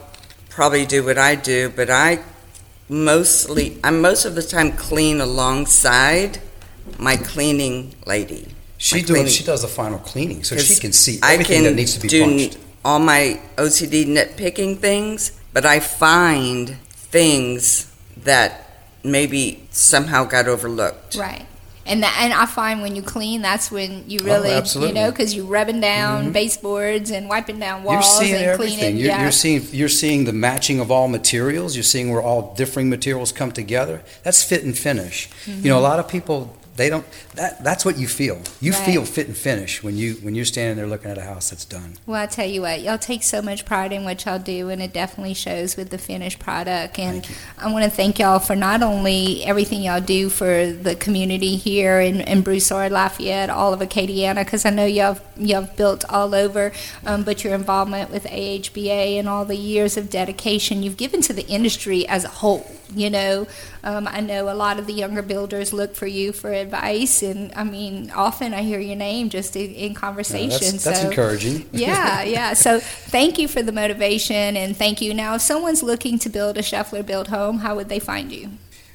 probably 0.54 0.86
do 0.86 1.04
what 1.04 1.18
I 1.18 1.34
do, 1.34 1.68
but 1.68 1.90
I 1.90 2.20
mostly—I'm 2.88 4.00
most 4.00 4.24
of 4.24 4.34
the 4.34 4.42
time 4.42 4.72
clean 4.72 5.20
alongside 5.20 6.40
my 6.98 7.16
cleaning 7.16 7.94
lady. 8.06 8.54
she 8.78 9.02
does. 9.02 9.32
She 9.34 9.44
does 9.44 9.62
the 9.62 9.68
final 9.68 9.98
cleaning, 9.98 10.44
so 10.44 10.56
she 10.56 10.76
can 10.80 10.92
see 10.92 11.18
I 11.22 11.34
everything 11.34 11.62
can 11.62 11.64
that 11.64 11.74
needs 11.74 11.94
to 11.94 12.00
be 12.00 12.08
do 12.08 12.22
punched. 12.24 12.58
all 12.84 12.98
my 13.00 13.40
OCD 13.56 14.06
nitpicking 14.06 14.78
things, 14.78 15.32
but 15.52 15.64
I 15.66 15.80
find 15.80 16.76
things 17.16 17.90
that 18.24 18.50
maybe 19.02 19.66
somehow 19.70 20.24
got 20.24 20.46
overlooked. 20.48 21.16
Right. 21.16 21.46
And 21.86 22.02
that, 22.02 22.16
and 22.20 22.32
I 22.32 22.46
find 22.46 22.80
when 22.80 22.96
you 22.96 23.02
clean, 23.02 23.42
that's 23.42 23.70
when 23.70 24.08
you 24.08 24.20
really, 24.20 24.48
you 24.50 24.56
Oh. 24.56 24.60
Mm-hmm. 24.62 24.94
know, 24.94 25.10
because 25.10 25.34
you're 25.34 25.44
rubbing 25.44 25.80
down 25.80 26.32
baseboards 26.32 27.10
and 27.10 27.28
wiping 27.28 27.58
down 27.58 27.82
You're 27.82 27.92
walls 27.94 28.18
seeing 28.18 28.34
and 28.34 28.44
everything. 28.44 28.78
cleaning. 28.78 28.96
You're, 28.96 29.08
yeah. 29.08 29.22
you're 29.22 29.32
seeing 29.32 29.66
you're 29.70 29.88
seeing 29.90 30.24
the 30.24 30.32
matching 30.32 30.80
of 30.80 30.90
all 30.90 31.08
materials. 31.08 31.76
You're 31.76 31.82
seeing 31.82 32.10
where 32.10 32.22
all 32.22 32.54
differing 32.54 32.88
materials 32.88 33.32
come 33.32 33.52
together. 33.52 34.02
That's 34.22 34.42
fit 34.42 34.64
and 34.64 34.76
finish. 34.76 35.28
You 35.46 35.68
know, 35.68 35.78
a 35.78 35.80
lot 35.80 35.98
of 35.98 36.08
people 36.08 36.56
they 36.76 36.90
don't. 36.90 37.06
That 37.34 37.62
that's 37.62 37.84
what 37.84 37.96
you 37.98 38.08
feel. 38.08 38.40
You 38.60 38.72
Right. 38.72 38.84
feel 38.84 39.04
fit 39.04 39.28
and 39.28 39.36
finish 39.36 39.82
when 39.82 39.96
you 39.96 40.14
when 40.22 40.34
you're 40.34 40.44
standing 40.44 40.76
there 40.76 40.86
looking 40.86 41.10
at 41.10 41.18
a 41.18 41.22
house 41.22 41.50
that's 41.50 41.64
done. 41.64 41.94
Well, 42.06 42.20
I 42.20 42.26
tell 42.26 42.46
you 42.46 42.62
what, 42.62 42.80
y'all 42.82 42.98
take 42.98 43.22
so 43.22 43.40
much 43.40 43.64
pride 43.64 43.92
in 43.92 44.04
what 44.04 44.24
y'all 44.24 44.38
do, 44.38 44.68
and 44.70 44.82
it 44.82 44.92
definitely 44.92 45.34
shows 45.34 45.76
with 45.76 45.90
the 45.90 45.98
finished 45.98 46.38
product. 46.38 46.98
And 46.98 47.26
I 47.58 47.70
want 47.72 47.84
to 47.84 47.90
thank 47.90 48.18
y'all 48.18 48.38
for 48.40 48.56
not 48.56 48.82
only 48.82 49.44
everything 49.44 49.82
y'all 49.82 50.00
do 50.00 50.28
for 50.28 50.66
the 50.72 50.96
community 50.96 51.56
here 51.56 52.00
in, 52.00 52.20
in 52.22 52.42
Broussard, 52.42 52.90
Lafayette, 52.92 53.50
all 53.50 53.72
of 53.72 53.80
Acadiana, 53.80 54.44
because 54.44 54.64
I 54.64 54.70
know 54.70 54.86
y'all 54.86 55.18
y'all 55.36 55.68
built 55.76 56.04
all 56.08 56.34
over, 56.34 56.72
um, 57.06 57.22
but 57.22 57.44
your 57.44 57.54
involvement 57.54 58.10
with 58.10 58.24
AHBA 58.24 59.18
and 59.18 59.28
all 59.28 59.44
the 59.44 59.56
years 59.56 59.96
of 59.96 60.10
dedication 60.10 60.82
you've 60.82 60.96
given 60.96 61.20
to 61.22 61.32
the 61.32 61.46
industry 61.46 62.06
as 62.08 62.24
a 62.24 62.28
whole. 62.28 62.66
You 62.94 63.10
know, 63.10 63.46
um, 63.82 64.08
I 64.08 64.20
know 64.20 64.52
a 64.52 64.54
lot 64.54 64.78
of 64.78 64.86
the 64.86 64.92
younger 64.92 65.22
builders 65.22 65.72
look 65.72 65.94
for 65.94 66.06
you 66.06 66.32
for 66.32 66.52
advice, 66.52 67.22
and 67.22 67.52
I 67.54 67.64
mean, 67.64 68.10
often 68.10 68.54
I 68.54 68.62
hear 68.62 68.80
your 68.80 68.96
name 68.96 69.30
just 69.30 69.56
in, 69.56 69.74
in 69.74 69.94
conversation. 69.94 70.50
that's 70.50 70.84
that's 70.84 71.00
so, 71.02 71.08
encouraging. 71.08 71.68
yeah, 71.72 72.22
yeah. 72.22 72.54
So 72.54 72.80
thank 72.80 73.38
you 73.38 73.48
for 73.48 73.62
the 73.62 73.72
motivation 73.72 74.56
and 74.56 74.76
thank 74.76 75.00
you. 75.00 75.14
Now, 75.14 75.34
if 75.34 75.42
someone's 75.42 75.82
looking 75.82 76.18
to 76.20 76.28
build 76.28 76.56
a 76.58 76.62
Schoeffler 76.62 77.04
built 77.04 77.28
home, 77.28 77.58
how 77.58 77.76
would 77.76 77.88
they 77.88 77.98
find 77.98 78.32
you? 78.32 78.50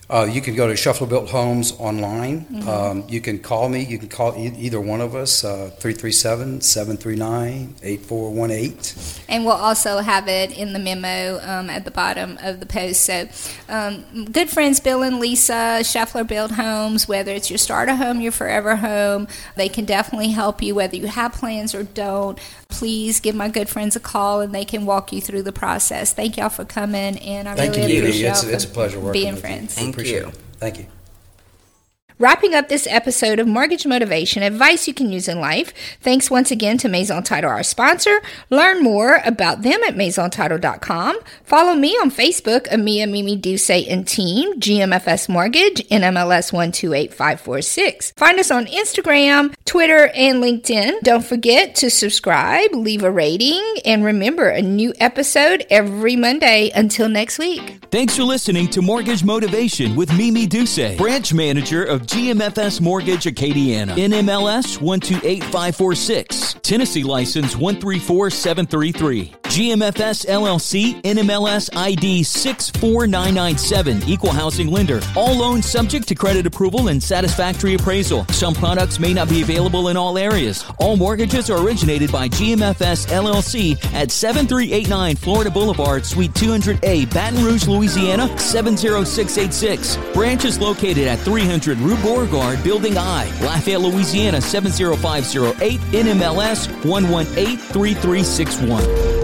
Uh, 0.09 0.23
you 0.23 0.41
can 0.41 0.55
go 0.55 0.67
to 0.67 0.73
Schoeffler 0.73 1.07
Built 1.07 1.29
Homes 1.29 1.73
online. 1.77 2.41
Mm-hmm. 2.45 2.67
Um, 2.67 3.03
you 3.07 3.21
can 3.21 3.37
call 3.37 3.69
me. 3.69 3.85
You 3.85 3.99
can 3.99 4.09
call 4.09 4.35
e- 4.35 4.55
either 4.57 4.81
one 4.81 5.01
of 5.01 5.13
us, 5.13 5.43
uh, 5.43 5.69
337 5.77 6.61
739 6.61 7.75
8418. 7.83 9.25
And 9.29 9.45
we'll 9.45 9.53
also 9.53 9.99
have 9.99 10.27
it 10.27 10.57
in 10.57 10.73
the 10.73 10.79
memo 10.79 11.39
um, 11.43 11.69
at 11.69 11.85
the 11.85 11.91
bottom 11.91 12.39
of 12.41 12.59
the 12.59 12.65
post. 12.65 13.01
So, 13.01 13.29
um, 13.67 14.25
good 14.25 14.49
friends 14.49 14.79
Bill 14.79 15.03
and 15.03 15.19
Lisa, 15.19 15.81
Schoeffler 15.81 16.27
Built 16.27 16.51
Homes, 16.51 17.07
whether 17.07 17.31
it's 17.31 17.51
your 17.51 17.59
starter 17.59 17.95
home, 17.95 18.19
your 18.19 18.31
forever 18.31 18.77
home, 18.77 19.27
they 19.57 19.69
can 19.69 19.85
definitely 19.85 20.29
help 20.29 20.63
you 20.63 20.73
whether 20.73 20.95
you 20.95 21.05
have 21.05 21.33
plans 21.33 21.75
or 21.75 21.83
don't. 21.83 22.39
Please 22.79 23.19
give 23.19 23.35
my 23.35 23.49
good 23.49 23.67
friends 23.67 23.95
a 23.95 23.99
call 23.99 24.41
and 24.41 24.53
they 24.53 24.63
can 24.63 24.85
walk 24.85 25.11
you 25.11 25.19
through 25.19 25.41
the 25.43 25.51
process. 25.51 26.13
Thank 26.13 26.37
y'all 26.37 26.49
for 26.49 26.63
coming, 26.63 27.17
and 27.17 27.49
I 27.49 27.55
Thank 27.55 27.75
really 27.75 27.95
you, 27.95 27.99
appreciate 28.03 28.21
Dee. 28.21 28.27
It's, 28.29 28.43
y'all 28.43 28.53
it's 28.53 28.63
a 28.63 28.67
for 28.67 28.73
pleasure 28.73 28.99
working 28.99 29.21
being 29.21 29.33
with 29.33 29.41
friends. 29.41 29.75
you. 29.75 29.83
Thank 29.83 29.95
Appreciate 29.95 30.21
you. 30.21 30.27
it. 30.27 30.35
Thank 30.59 30.77
you. 30.79 30.85
Wrapping 32.21 32.53
up 32.53 32.67
this 32.67 32.85
episode 32.87 33.39
of 33.39 33.47
Mortgage 33.47 33.85
Motivation, 33.85 34.43
advice 34.43 34.89
you 34.89 34.93
can 34.93 35.09
use 35.09 35.29
in 35.29 35.39
life. 35.39 35.73
Thanks 36.01 36.29
once 36.29 36.51
again 36.51 36.77
to 36.79 36.89
Maison 36.89 37.23
Title, 37.23 37.49
our 37.49 37.63
sponsor. 37.63 38.21
Learn 38.49 38.83
more 38.83 39.21
about 39.23 39.61
them 39.61 39.81
at 39.87 39.95
MaisonTitle.com. 39.95 41.17
Follow 41.45 41.75
me 41.75 41.91
on 41.91 42.11
Facebook, 42.11 42.67
Amia 42.67 43.09
Mimi 43.09 43.37
Duce 43.37 43.69
and 43.69 44.05
Team, 44.05 44.59
GMFS 44.59 45.29
Mortgage, 45.29 45.87
NMLS 45.87 46.51
128546. 46.51 48.11
Find 48.17 48.37
us 48.37 48.51
on 48.51 48.65
Instagram, 48.65 49.55
Twitter, 49.63 50.07
and 50.13 50.43
LinkedIn. 50.43 50.99
Don't 51.03 51.23
forget 51.23 51.73
to 51.75 51.89
subscribe, 51.89 52.73
leave 52.73 53.03
a 53.03 53.11
rating, 53.11 53.63
and 53.85 54.03
remember 54.03 54.49
a 54.49 54.61
new 54.61 54.93
episode 54.99 55.65
every 55.69 56.17
Monday. 56.17 56.69
Until 56.75 57.07
next 57.07 57.39
week. 57.39 57.79
Thanks 57.91 58.17
for 58.17 58.23
listening 58.23 58.67
to 58.71 58.81
Mortgage 58.81 59.23
Motivation 59.23 59.95
with 59.95 60.13
Mimi 60.17 60.45
Duce, 60.45 60.97
branch 60.97 61.33
manager 61.33 61.85
of 61.85 62.08
GMFS 62.09 62.81
Mortgage 62.81 63.25
Acadiana, 63.25 63.93
NMLS 63.93 64.81
128546, 64.81 66.55
Tennessee 66.63 67.03
license 67.03 67.55
134733. 67.55 69.35
GMFS 69.49 70.27
LLC, 70.27 71.01
NMLS 71.01 71.75
ID 71.75 72.21
64997, 72.21 74.03
Equal 74.07 74.31
Housing 74.31 74.69
Lender. 74.69 75.01
All 75.15 75.35
loans 75.35 75.65
subject 75.65 76.07
to 76.07 76.15
credit 76.15 76.45
approval 76.45 76.89
and 76.89 77.01
satisfactory 77.01 77.73
appraisal. 77.73 78.25
Some 78.25 78.53
products 78.53 78.99
may 78.99 79.11
not 79.11 79.27
be 79.27 79.41
available 79.41 79.89
in 79.89 79.97
all 79.97 80.19
areas. 80.19 80.63
All 80.77 80.97
mortgages 80.97 81.49
are 81.49 81.65
originated 81.65 82.11
by 82.11 82.29
GMFS 82.29 83.07
LLC 83.07 83.83
at 83.95 84.11
7389 84.11 85.15
Florida 85.15 85.49
Boulevard, 85.49 86.05
Suite 86.05 86.33
200A, 86.33 87.11
Baton 87.11 87.43
Rouge, 87.43 87.67
Louisiana 87.67 88.27
70686. 88.37 89.97
Branch 90.13 90.45
is 90.45 90.59
located 90.59 91.07
at 91.07 91.17
300 91.19 91.79
Rue 91.79 91.98
Beauregard, 92.01 92.63
Building 92.63 92.97
I, 92.97 93.25
Lafayette, 93.41 93.81
Louisiana 93.81 94.39
70508, 94.41 95.79
NMLS 95.91 96.67
1183361. 96.83 99.18